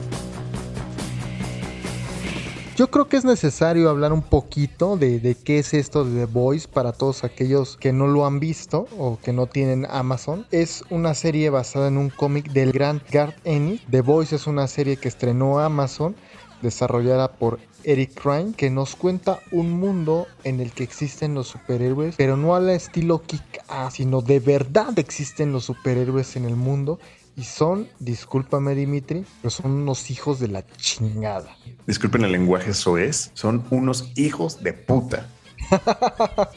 Yo 2.76 2.90
creo 2.90 3.08
que 3.08 3.16
es 3.16 3.24
necesario 3.24 3.88
hablar 3.88 4.12
un 4.12 4.20
poquito 4.20 4.98
de, 4.98 5.34
qué 5.42 5.60
es 5.60 5.72
esto 5.72 6.04
de 6.04 6.26
The 6.26 6.30
Voice 6.30 6.68
para 6.68 6.92
todos 6.92 7.24
aquellos 7.24 7.78
que 7.78 7.90
no 7.90 8.06
lo 8.06 8.26
han 8.26 8.38
visto 8.38 8.86
o 8.98 9.18
que 9.18 9.32
no 9.32 9.46
tienen 9.46 9.86
Amazon. 9.88 10.44
Es 10.50 10.84
una 10.90 11.14
serie 11.14 11.48
basada 11.48 11.88
en 11.88 11.96
un 11.96 12.10
cómic 12.10 12.50
del 12.50 12.72
gran 12.72 13.00
Garth 13.10 13.38
Ennis. 13.44 13.80
The 13.90 14.02
Voice 14.02 14.36
es 14.36 14.46
una 14.46 14.68
serie 14.68 14.98
que 14.98 15.08
estrenó 15.08 15.58
Amazon, 15.58 16.16
desarrollada 16.60 17.32
por 17.32 17.60
Eric 17.82 18.22
Ryan, 18.22 18.52
que 18.52 18.68
nos 18.68 18.94
cuenta 18.94 19.40
un 19.52 19.72
mundo 19.72 20.26
en 20.44 20.60
el 20.60 20.70
que 20.72 20.84
existen 20.84 21.32
los 21.32 21.48
superhéroes, 21.48 22.16
pero 22.16 22.36
no 22.36 22.54
al 22.54 22.68
estilo 22.68 23.22
kick 23.22 23.42
sino 23.90 24.20
de 24.20 24.38
verdad 24.38 24.98
existen 24.98 25.50
los 25.50 25.64
superhéroes 25.64 26.36
en 26.36 26.44
el 26.44 26.56
mundo 26.56 26.98
y 27.36 27.44
son, 27.44 27.88
discúlpame 27.98 28.74
Dimitri, 28.74 29.24
pero 29.42 29.50
son 29.50 29.72
unos 29.72 30.10
hijos 30.10 30.40
de 30.40 30.48
la 30.48 30.66
chingada. 30.66 31.54
Disculpen 31.86 32.24
el 32.24 32.32
lenguaje 32.32 32.72
soez, 32.72 33.30
son 33.34 33.64
unos 33.70 34.10
hijos 34.16 34.62
de 34.62 34.72
puta. 34.72 35.28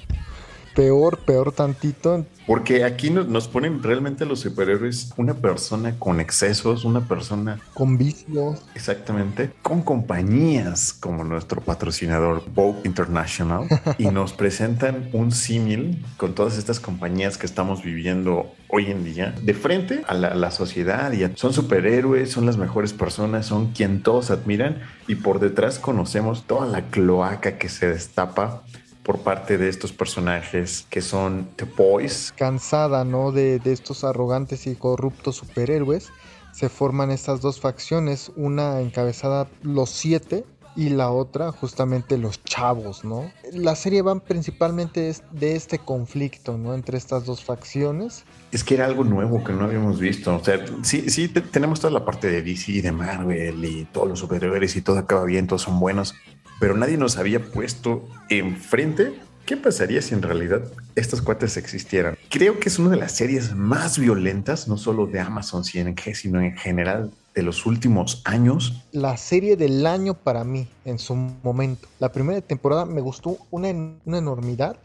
peor, 0.80 1.18
peor 1.18 1.52
tantito. 1.52 2.26
Porque 2.48 2.86
aquí 2.86 3.10
nos 3.10 3.50
ponen 3.50 3.84
realmente 3.84 4.26
los 4.26 4.40
superhéroes 4.40 5.12
una 5.18 5.34
persona 5.34 6.00
con 6.00 6.22
excesos, 6.22 6.86
una 6.86 7.06
persona 7.06 7.60
con 7.74 7.98
vicios. 7.98 8.64
Exactamente. 8.76 9.52
Con 9.62 9.82
compañías 9.82 10.94
como 10.94 11.26
nuestro 11.26 11.60
patrocinador 11.60 12.44
Vogue 12.56 12.80
International 12.86 13.68
y 13.98 14.06
nos 14.06 14.32
presentan 14.32 15.10
un 15.12 15.34
símil 15.34 16.02
con 16.16 16.34
todas 16.34 16.58
estas 16.58 16.80
compañías 16.80 17.38
que 17.38 17.46
estamos 17.46 17.84
viviendo 17.84 18.50
hoy 18.70 18.86
en 18.86 19.04
día 19.04 19.36
de 19.44 19.54
frente 19.54 20.04
a 20.08 20.14
la, 20.14 20.34
la 20.34 20.50
sociedad. 20.50 21.12
Y 21.12 21.30
son 21.36 21.52
superhéroes, 21.52 22.32
son 22.32 22.46
las 22.46 22.56
mejores 22.56 22.94
personas, 22.94 23.48
son 23.48 23.74
quien 23.74 24.02
todos 24.02 24.32
admiran 24.32 24.82
y 25.10 25.16
por 25.16 25.42
detrás 25.42 25.78
conocemos 25.78 26.48
toda 26.48 26.66
la 26.66 26.84
cloaca 26.84 27.58
que 27.58 27.68
se 27.68 27.90
destapa 27.90 28.64
por 29.10 29.22
parte 29.22 29.58
de 29.58 29.70
estos 29.70 29.92
personajes 29.92 30.86
que 30.88 31.02
son 31.02 31.50
The 31.56 31.66
Boys. 31.66 32.32
Cansada, 32.38 33.04
¿no? 33.04 33.32
De, 33.32 33.60
estos 33.66 34.04
arrogantes 34.04 34.68
y 34.68 34.76
corruptos 34.76 35.38
superhéroes, 35.38 36.12
se 36.54 36.70
forman 36.70 37.10
estas 37.10 37.42
dos 37.42 37.60
facciones, 37.60 38.32
una 38.36 38.82
encabezada 38.82 39.48
los 39.64 39.90
siete 39.90 40.46
y 40.76 40.90
la 40.90 41.10
otra 41.10 41.52
justamente 41.52 42.20
los 42.20 42.44
chavos, 42.44 43.04
¿no? 43.04 43.32
La 43.52 43.76
serie 43.76 44.04
va 44.04 44.20
principalmente 44.20 45.12
de 45.32 45.56
este 45.56 45.80
conflicto, 45.80 46.60
¿no? 46.60 46.76
Entre 46.76 46.96
estas 46.96 47.26
dos 47.26 47.44
facciones. 47.44 48.26
Es 48.52 48.64
que 48.64 48.76
era 48.76 48.86
algo 48.86 49.04
nuevo 49.04 49.44
que 49.44 49.54
no 49.54 49.66
habíamos 49.66 50.00
visto. 50.00 50.36
O 50.36 50.44
sea, 50.44 50.64
sí, 50.84 51.10
sí, 51.10 51.30
tenemos 51.30 51.80
toda 51.80 51.92
la 51.92 52.06
parte 52.06 52.28
de 52.28 52.44
DC 52.44 52.74
y 52.74 52.82
de 52.82 52.92
Marvel 52.92 53.66
y 53.66 53.86
todos 53.86 54.08
los 54.08 54.20
superhéroes 54.20 54.76
y 54.76 54.84
todo 54.84 55.00
acaba 55.00 55.26
bien, 55.26 55.48
todos 55.48 55.64
son 55.64 55.80
buenos, 55.80 56.14
pero 56.60 56.76
nadie 56.76 56.98
nos 56.98 57.18
había 57.18 57.40
puesto 57.52 58.08
enfrente 58.30 59.14
¿Qué 59.50 59.58
pasaría 59.58 60.00
si 60.04 60.14
en 60.14 60.22
realidad 60.22 60.62
estos 60.96 61.24
cuates 61.24 61.58
existieran? 61.58 62.16
Creo 62.30 62.60
que 62.60 62.70
es 62.70 62.78
una 62.78 62.92
de 62.92 62.98
las 62.98 63.14
series 63.14 63.56
más 63.56 63.98
violentas, 63.98 64.68
no 64.68 64.78
solo 64.78 65.08
de 65.08 65.20
Amazon 65.20 65.64
CNG, 65.64 66.14
sino 66.14 66.40
en 66.40 66.56
general 66.56 67.10
de 67.34 67.42
los 67.42 67.66
últimos 67.66 68.22
años. 68.26 68.84
La 68.92 69.18
serie 69.18 69.58
del 69.58 69.88
año 69.88 70.14
para 70.14 70.44
mí, 70.44 70.68
en 70.86 71.00
su 71.00 71.16
momento. 71.16 71.88
La 71.98 72.12
primera 72.12 72.42
temporada 72.42 72.86
me 72.86 73.02
gustó 73.02 73.40
una, 73.50 73.70
una 74.06 74.20
enormidad. 74.20 74.78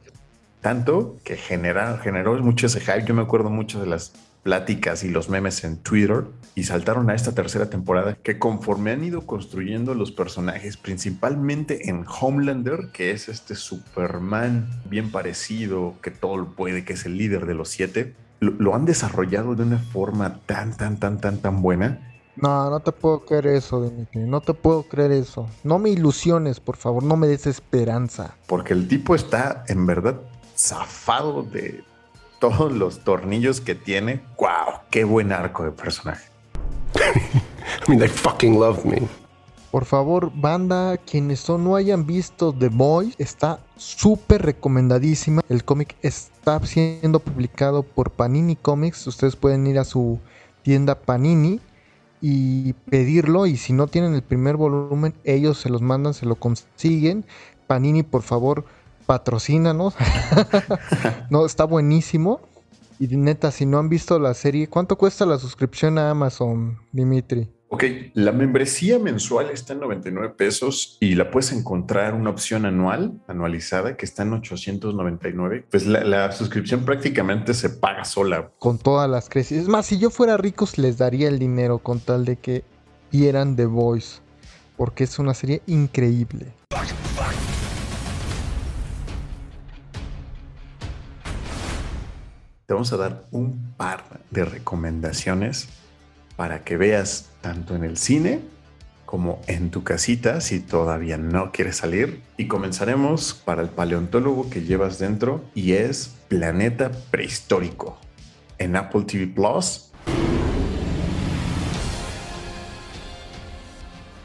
Tanto 0.62 1.18
que 1.24 1.36
generó, 1.36 1.98
generó 1.98 2.34
mucho 2.42 2.68
ese 2.68 2.80
hype. 2.80 3.04
Yo 3.04 3.12
me 3.12 3.20
acuerdo 3.20 3.50
mucho 3.50 3.78
de 3.82 3.86
las 3.86 4.14
pláticas 4.44 5.02
y 5.02 5.08
los 5.08 5.28
memes 5.28 5.64
en 5.64 5.78
Twitter 5.78 6.26
y 6.54 6.64
saltaron 6.64 7.10
a 7.10 7.14
esta 7.14 7.32
tercera 7.32 7.70
temporada 7.70 8.14
que 8.22 8.38
conforme 8.38 8.92
han 8.92 9.02
ido 9.02 9.26
construyendo 9.26 9.94
los 9.94 10.12
personajes, 10.12 10.76
principalmente 10.76 11.88
en 11.90 12.04
Homelander, 12.06 12.90
que 12.92 13.10
es 13.10 13.28
este 13.28 13.56
Superman 13.56 14.68
bien 14.88 15.10
parecido, 15.10 15.94
que 16.02 16.12
todo 16.12 16.36
lo 16.36 16.52
puede, 16.52 16.84
que 16.84 16.92
es 16.92 17.06
el 17.06 17.16
líder 17.16 17.46
de 17.46 17.54
los 17.54 17.70
siete, 17.70 18.14
lo, 18.40 18.74
han 18.74 18.84
desarrollado 18.84 19.54
de 19.54 19.62
una 19.62 19.78
forma 19.78 20.40
tan, 20.46 20.76
tan, 20.76 20.98
tan, 20.98 21.18
tan, 21.18 21.38
tan 21.38 21.62
buena. 21.62 21.98
No, 22.36 22.68
no 22.68 22.80
te 22.80 22.92
puedo 22.92 23.24
creer 23.24 23.46
eso, 23.46 23.82
Dimitri. 23.82 24.20
No 24.24 24.42
te 24.42 24.52
puedo 24.52 24.82
creer 24.82 25.12
eso. 25.12 25.48
No 25.62 25.78
me 25.78 25.88
ilusiones, 25.88 26.60
por 26.60 26.76
favor. 26.76 27.02
No 27.02 27.16
me 27.16 27.28
des 27.28 27.46
esperanza. 27.46 28.34
Porque 28.46 28.74
el 28.74 28.88
tipo 28.88 29.14
está 29.14 29.64
en 29.68 29.86
verdad 29.86 30.20
zafado 30.56 31.42
de, 31.44 31.84
todos 32.44 32.70
los 32.70 32.98
tornillos 32.98 33.62
que 33.62 33.74
tiene, 33.74 34.20
wow, 34.38 34.80
qué 34.90 35.04
buen 35.04 35.32
arco 35.32 35.64
de 35.64 35.70
personaje. 35.70 36.28
I 36.94 37.88
mean, 37.88 37.98
they 37.98 38.06
fucking 38.06 38.60
love 38.60 38.84
me. 38.84 39.00
Por 39.70 39.86
favor, 39.86 40.30
banda, 40.34 40.98
quienes 40.98 41.48
no 41.48 41.74
hayan 41.74 42.06
visto 42.06 42.52
The 42.52 42.68
Boy, 42.68 43.14
está 43.16 43.60
súper 43.76 44.42
recomendadísima. 44.42 45.40
El 45.48 45.64
cómic 45.64 45.96
está 46.02 46.60
siendo 46.66 47.18
publicado 47.18 47.82
por 47.82 48.10
Panini 48.10 48.56
Comics. 48.56 49.06
Ustedes 49.06 49.36
pueden 49.36 49.66
ir 49.66 49.78
a 49.78 49.84
su 49.84 50.20
tienda 50.60 51.00
Panini 51.00 51.60
y 52.20 52.74
pedirlo. 52.74 53.46
Y 53.46 53.56
si 53.56 53.72
no 53.72 53.86
tienen 53.86 54.12
el 54.12 54.22
primer 54.22 54.58
volumen, 54.58 55.14
ellos 55.24 55.58
se 55.58 55.70
los 55.70 55.80
mandan, 55.80 56.12
se 56.12 56.26
lo 56.26 56.34
consiguen. 56.34 57.24
Panini, 57.66 58.02
por 58.02 58.20
favor, 58.20 58.66
patrocínanos. 59.06 59.94
no, 61.30 61.46
está 61.46 61.64
buenísimo. 61.64 62.40
Y 62.98 63.08
neta, 63.08 63.50
si 63.50 63.66
no 63.66 63.78
han 63.78 63.88
visto 63.88 64.18
la 64.18 64.34
serie, 64.34 64.68
¿cuánto 64.68 64.96
cuesta 64.96 65.26
la 65.26 65.38
suscripción 65.38 65.98
a 65.98 66.10
Amazon, 66.10 66.78
Dimitri? 66.92 67.50
Ok, 67.74 67.82
la 68.14 68.30
membresía 68.30 69.00
mensual 69.00 69.50
está 69.50 69.72
en 69.72 69.80
99 69.80 70.34
pesos 70.36 70.96
y 71.00 71.16
la 71.16 71.32
puedes 71.32 71.50
encontrar 71.50 72.14
una 72.14 72.30
opción 72.30 72.66
anual, 72.66 73.20
anualizada, 73.26 73.96
que 73.96 74.06
está 74.06 74.22
en 74.22 74.34
899. 74.34 75.66
Pues 75.72 75.84
la, 75.84 76.30
suscripción 76.30 76.84
prácticamente 76.84 77.52
se 77.52 77.70
paga 77.70 78.04
sola. 78.04 78.52
Con 78.60 78.78
todas 78.78 79.10
las 79.10 79.28
crisis. 79.28 79.62
Es 79.62 79.68
más, 79.68 79.86
si 79.86 79.98
yo 79.98 80.10
fuera 80.10 80.36
rico, 80.36 80.68
les 80.76 80.98
daría 80.98 81.26
el 81.26 81.40
dinero 81.40 81.78
con 81.78 81.98
tal 81.98 82.24
de 82.24 82.36
que 82.36 82.62
vieran 83.10 83.56
The 83.56 83.66
Voice, 83.66 84.20
porque 84.76 85.02
es 85.02 85.18
una 85.18 85.34
serie 85.34 85.60
increíble. 85.66 86.52
Te 92.66 92.72
vamos 92.72 92.92
a 92.92 92.96
dar 92.96 93.26
un 93.30 93.74
par 93.76 94.04
de 94.30 94.44
recomendaciones 94.44 95.68
para 96.36 96.64
que 96.64 96.76
veas 96.76 97.30
tanto 97.40 97.76
en 97.76 97.84
el 97.84 97.96
cine 97.96 98.40
como 99.04 99.40
en 99.46 99.70
tu 99.70 99.84
casita 99.84 100.40
si 100.40 100.60
todavía 100.60 101.18
no 101.18 101.52
quieres 101.52 101.76
salir. 101.76 102.22
Y 102.36 102.48
comenzaremos 102.48 103.34
para 103.34 103.62
el 103.62 103.68
paleontólogo 103.68 104.50
que 104.50 104.62
llevas 104.62 104.98
dentro 104.98 105.44
y 105.54 105.72
es 105.72 106.14
Planeta 106.28 106.90
Prehistórico 107.10 107.98
en 108.58 108.76
Apple 108.76 109.02
TV 109.02 109.26
Plus 109.26 109.92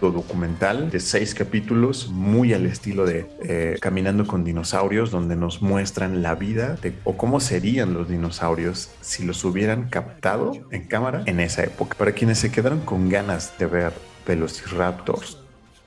documental 0.02 0.90
de 0.90 1.00
seis 1.00 1.36
capítulos, 1.36 2.10
muy 2.10 2.54
al 2.54 2.66
estilo 2.66 3.06
de 3.06 3.30
eh, 3.44 3.78
Caminando 3.82 4.26
con 4.26 4.44
dinosaurios, 4.44 5.12
donde 5.12 5.36
nos 5.36 5.62
muestran 5.62 6.22
la 6.22 6.36
vida 6.36 6.76
de, 6.82 6.94
o 7.04 7.18
cómo 7.18 7.40
serían 7.40 7.94
los 7.94 8.10
dinosaurios 8.10 8.90
si 9.02 9.26
los 9.26 9.44
hubieran 9.44 9.90
captado 9.90 10.54
en 10.72 10.88
cámara 10.88 11.24
en 11.26 11.40
esa 11.40 11.64
época. 11.64 11.98
Para 11.98 12.14
quienes 12.14 12.40
se 12.40 12.52
quedaron 12.52 12.80
con 12.80 13.10
ganas 13.10 13.58
de 13.60 13.66
ver 13.66 13.94
velociraptors, 14.26 15.38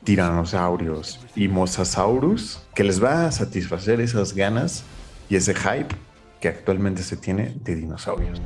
tiranosaurios 0.05 1.21
y 1.35 1.49
mosasaurus, 1.49 2.63
que 2.75 2.85
les 2.85 3.03
va 3.03 3.27
a 3.27 3.33
satisfacer 3.33 4.01
esas 4.01 4.35
ganas 4.35 4.85
y 5.29 5.37
ese 5.37 5.55
hype 5.55 5.95
que 6.41 6.49
actualmente 6.49 7.03
se 7.03 7.17
tiene 7.17 7.55
de 7.63 7.77
dinosaurios. 7.77 8.43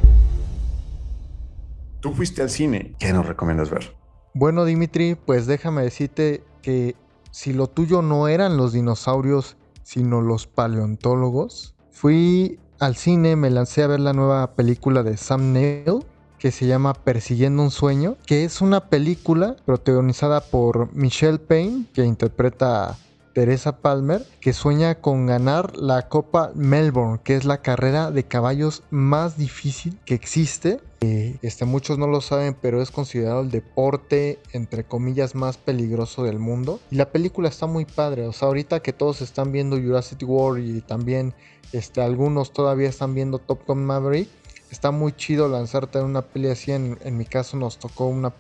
Tú 2.01 2.13
fuiste 2.13 2.43
al 2.43 2.51
cine, 2.51 2.93
¿qué 2.99 3.13
nos 3.13 3.27
recomiendas 3.27 3.71
ver? 3.71 3.97
Bueno, 4.39 4.67
Dimitri, 4.67 5.15
pues 5.15 5.47
déjame 5.47 5.81
decirte 5.81 6.45
que 6.61 6.95
si 7.31 7.55
lo 7.55 7.69
tuyo 7.69 8.03
no 8.03 8.29
eran 8.29 8.59
los 8.59 8.75
dinosaurios, 8.75 9.57
sino 9.83 10.21
los 10.21 10.47
paleontólogos, 10.47 11.75
fui 11.91 12.61
al 12.79 12.97
cine, 12.97 13.35
me 13.35 13.49
lancé 13.49 13.83
a 13.83 13.87
ver 13.87 14.01
la 14.01 14.13
nueva 14.13 14.55
película 14.55 15.03
de 15.03 15.17
Sam 15.17 15.55
Neill 15.55 16.05
que 16.39 16.51
se 16.51 16.67
llama 16.67 16.93
Persiguiendo 16.93 17.63
un 17.63 17.71
sueño, 17.71 18.19
que 18.27 18.45
es 18.45 18.61
una 18.61 18.91
película 18.91 19.57
protagonizada 19.65 20.43
por 20.43 20.93
Michelle 20.93 21.39
Payne, 21.39 21.87
que 21.95 22.05
interpreta 22.05 22.91
a 22.91 22.97
Teresa 23.33 23.79
Palmer, 23.79 24.23
que 24.43 24.53
sueña 24.53 24.97
con 24.97 25.25
ganar 25.25 25.75
la 25.79 26.09
Copa 26.09 26.53
Melbourne, 26.55 27.21
que 27.25 27.37
es 27.37 27.47
la 27.47 27.63
carrera 27.63 28.11
de 28.11 28.25
caballos 28.25 28.83
más 28.91 29.39
difícil 29.39 29.99
que 30.05 30.13
existe 30.13 30.81
este, 31.01 31.65
muchos 31.65 31.99
no 31.99 32.07
lo 32.07 32.21
saben, 32.21 32.55
pero 32.55 32.81
es 32.81 32.91
considerado 32.91 33.43
el 33.43 33.51
deporte, 33.51 34.39
entre 34.53 34.85
comillas, 34.85 35.35
más 35.35 35.57
peligroso 35.57 36.25
del 36.25 36.39
mundo. 36.39 36.81
Y 36.91 36.97
la 36.97 37.11
película 37.11 37.49
está 37.49 37.67
muy 37.67 37.85
padre. 37.85 38.27
O 38.27 38.33
sea, 38.33 38.49
ahorita 38.49 38.81
que 38.81 38.93
todos 38.93 39.21
están 39.21 39.53
viendo 39.53 39.77
Jurassic 39.77 40.23
World 40.23 40.65
y 40.65 40.81
también 40.81 41.35
este, 41.73 42.01
algunos 42.01 42.53
todavía 42.53 42.89
están 42.89 43.15
viendo 43.15 43.39
Top 43.39 43.67
Gun 43.67 43.85
Maverick, 43.85 44.29
está 44.71 44.91
muy 44.91 45.13
chido 45.13 45.49
lanzarte 45.49 45.99
en 45.99 46.07
una 46.07 46.23
peli 46.23 46.49
así. 46.49 46.73
En, 46.73 46.99
mi 47.17 47.25
caso 47.25 47.57
nos 47.57 47.79
tocó 47.79 48.07
una, 48.07 48.33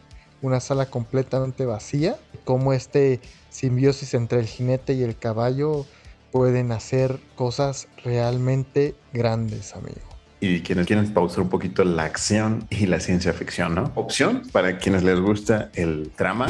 una 0.42 0.60
sala 0.60 0.86
completamente 0.86 1.66
vacía. 1.66 2.16
Como 2.44 2.72
este 2.72 3.20
simbiosis 3.50 4.14
entre 4.14 4.40
el 4.40 4.46
jinete 4.46 4.94
y 4.94 5.02
el 5.02 5.18
caballo 5.18 5.84
pueden 6.32 6.72
hacer 6.72 7.20
cosas 7.34 7.88
realmente 8.02 8.94
grandes, 9.12 9.74
amigo 9.74 10.15
y 10.54 10.60
quienes 10.62 10.86
quieren 10.86 11.12
pausar 11.12 11.42
un 11.42 11.48
poquito 11.48 11.84
la 11.84 12.04
acción 12.04 12.66
y 12.70 12.86
la 12.86 13.00
ciencia 13.00 13.32
ficción, 13.32 13.74
¿no? 13.74 13.92
Opción 13.94 14.42
para 14.52 14.78
quienes 14.78 15.02
les 15.02 15.20
gusta 15.20 15.70
el 15.74 16.10
drama. 16.16 16.46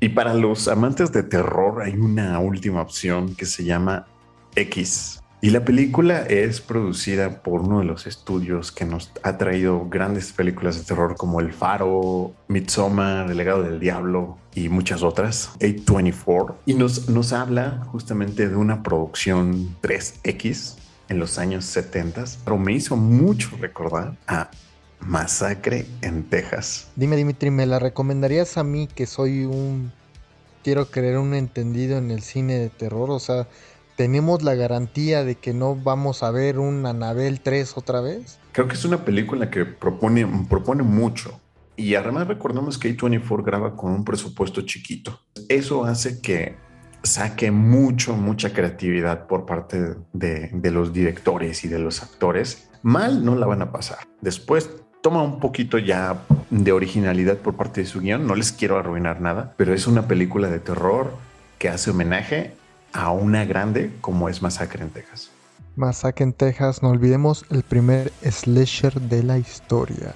Y 0.00 0.08
para 0.10 0.32
los 0.34 0.66
amantes 0.68 1.12
de 1.12 1.22
terror 1.22 1.82
hay 1.82 1.92
una 1.92 2.38
última 2.38 2.80
opción 2.80 3.34
que 3.34 3.44
se 3.44 3.64
llama 3.64 4.06
X. 4.54 5.19
Y 5.42 5.50
la 5.50 5.64
película 5.64 6.20
es 6.22 6.60
producida 6.60 7.42
por 7.42 7.62
uno 7.62 7.78
de 7.78 7.86
los 7.86 8.06
estudios 8.06 8.72
que 8.72 8.84
nos 8.84 9.10
ha 9.22 9.38
traído 9.38 9.88
grandes 9.88 10.32
películas 10.32 10.76
de 10.76 10.84
terror 10.84 11.16
como 11.16 11.40
El 11.40 11.54
Faro, 11.54 12.34
Midsommar, 12.48 13.30
El 13.30 13.38
legado 13.38 13.62
del 13.62 13.80
diablo 13.80 14.36
y 14.54 14.68
muchas 14.68 15.02
otras, 15.02 15.52
A24. 15.60 16.56
Y 16.66 16.74
nos, 16.74 17.08
nos 17.08 17.32
habla 17.32 17.86
justamente 17.86 18.48
de 18.48 18.56
una 18.56 18.82
producción 18.82 19.76
3X 19.80 20.76
en 21.08 21.18
los 21.18 21.38
años 21.38 21.64
70, 21.64 22.24
pero 22.44 22.58
me 22.58 22.74
hizo 22.74 22.96
mucho 22.96 23.50
recordar 23.58 24.16
a 24.26 24.50
Masacre 25.00 25.86
en 26.02 26.24
Texas. 26.24 26.90
Dime, 26.96 27.16
Dimitri, 27.16 27.50
¿me 27.50 27.64
la 27.64 27.78
recomendarías 27.78 28.58
a 28.58 28.62
mí 28.62 28.86
que 28.86 29.06
soy 29.06 29.46
un, 29.46 29.90
quiero 30.62 30.90
creer, 30.90 31.16
un 31.16 31.32
entendido 31.32 31.96
en 31.96 32.10
el 32.10 32.20
cine 32.20 32.58
de 32.58 32.68
terror? 32.68 33.10
O 33.10 33.18
sea, 33.18 33.48
¿tenemos 34.00 34.42
la 34.42 34.54
garantía 34.54 35.24
de 35.24 35.34
que 35.34 35.52
no 35.52 35.76
vamos 35.76 36.22
a 36.22 36.30
ver 36.30 36.58
un 36.58 36.86
Anabel 36.86 37.42
3 37.42 37.76
otra 37.76 38.00
vez? 38.00 38.38
Creo 38.52 38.66
que 38.66 38.72
es 38.72 38.86
una 38.86 39.04
película 39.04 39.50
que 39.50 39.66
propone, 39.66 40.26
propone 40.48 40.82
mucho. 40.82 41.38
Y 41.76 41.96
además 41.96 42.26
recordemos 42.26 42.78
que 42.78 42.96
A24 42.96 43.44
graba 43.44 43.76
con 43.76 43.92
un 43.92 44.02
presupuesto 44.02 44.62
chiquito. 44.62 45.20
Eso 45.50 45.84
hace 45.84 46.22
que 46.22 46.56
saque 47.02 47.50
mucho, 47.50 48.16
mucha 48.16 48.54
creatividad 48.54 49.26
por 49.26 49.44
parte 49.44 49.96
de, 50.14 50.48
de 50.50 50.70
los 50.70 50.94
directores 50.94 51.62
y 51.64 51.68
de 51.68 51.78
los 51.78 52.02
actores. 52.02 52.70
Mal 52.82 53.22
no 53.22 53.36
la 53.36 53.44
van 53.44 53.60
a 53.60 53.70
pasar. 53.70 53.98
Después 54.22 54.70
toma 55.02 55.22
un 55.22 55.40
poquito 55.40 55.76
ya 55.76 56.22
de 56.48 56.72
originalidad 56.72 57.36
por 57.36 57.54
parte 57.54 57.82
de 57.82 57.86
su 57.86 58.00
guion. 58.00 58.26
No 58.26 58.34
les 58.34 58.50
quiero 58.50 58.78
arruinar 58.78 59.20
nada, 59.20 59.52
pero 59.58 59.74
es 59.74 59.86
una 59.86 60.08
película 60.08 60.48
de 60.48 60.58
terror 60.58 61.12
que 61.58 61.68
hace 61.68 61.90
homenaje 61.90 62.54
a 62.92 63.10
una 63.12 63.44
grande 63.44 63.92
como 64.00 64.28
es 64.28 64.42
Masacre 64.42 64.82
en 64.82 64.90
Texas. 64.90 65.30
Masacre 65.76 66.24
en 66.24 66.32
Texas, 66.32 66.82
no 66.82 66.90
olvidemos 66.90 67.44
el 67.50 67.62
primer 67.62 68.12
slasher 68.22 69.00
de 69.00 69.22
la 69.22 69.38
historia. 69.38 70.14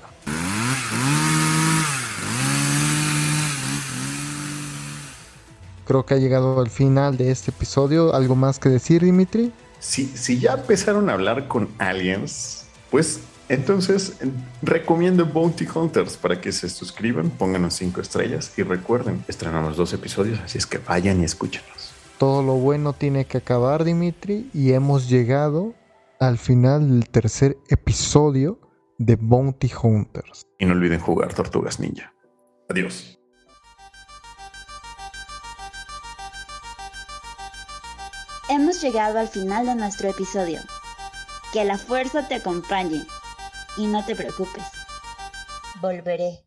Creo 5.86 6.06
que 6.06 6.14
ha 6.14 6.16
llegado 6.16 6.60
al 6.60 6.70
final 6.70 7.16
de 7.16 7.30
este 7.30 7.50
episodio. 7.50 8.14
¿Algo 8.14 8.34
más 8.34 8.58
que 8.58 8.70
decir, 8.70 9.02
Dimitri? 9.02 9.52
Si, 9.80 10.06
si 10.06 10.38
ya 10.38 10.54
empezaron 10.54 11.10
a 11.10 11.12
hablar 11.12 11.46
con 11.46 11.68
aliens, 11.78 12.64
pues 12.90 13.20
entonces 13.50 14.14
recomiendo 14.62 15.26
Bounty 15.26 15.66
Hunters 15.72 16.16
para 16.16 16.40
que 16.40 16.52
se 16.52 16.70
suscriban, 16.70 17.28
pónganos 17.28 17.74
cinco 17.74 18.00
estrellas 18.00 18.52
y 18.56 18.62
recuerden, 18.62 19.22
estrenamos 19.28 19.76
dos 19.76 19.92
episodios, 19.92 20.40
así 20.40 20.56
es 20.56 20.66
que 20.66 20.78
vayan 20.78 21.20
y 21.20 21.24
escúchenos. 21.24 21.83
Todo 22.18 22.42
lo 22.42 22.54
bueno 22.54 22.92
tiene 22.92 23.24
que 23.24 23.38
acabar, 23.38 23.84
Dimitri, 23.84 24.48
y 24.54 24.72
hemos 24.72 25.08
llegado 25.08 25.74
al 26.20 26.38
final 26.38 26.88
del 26.88 27.08
tercer 27.08 27.58
episodio 27.68 28.60
de 28.98 29.16
Bounty 29.16 29.70
Hunters. 29.82 30.46
Y 30.58 30.66
no 30.66 30.72
olviden 30.72 31.00
jugar 31.00 31.34
Tortugas 31.34 31.80
Ninja. 31.80 32.12
Adiós. 32.68 33.18
Hemos 38.48 38.80
llegado 38.80 39.18
al 39.18 39.28
final 39.28 39.66
de 39.66 39.74
nuestro 39.74 40.08
episodio. 40.08 40.60
Que 41.52 41.64
la 41.64 41.78
fuerza 41.78 42.28
te 42.28 42.36
acompañe 42.36 43.04
y 43.76 43.86
no 43.86 44.04
te 44.04 44.14
preocupes. 44.14 44.64
Volveré. 45.80 46.44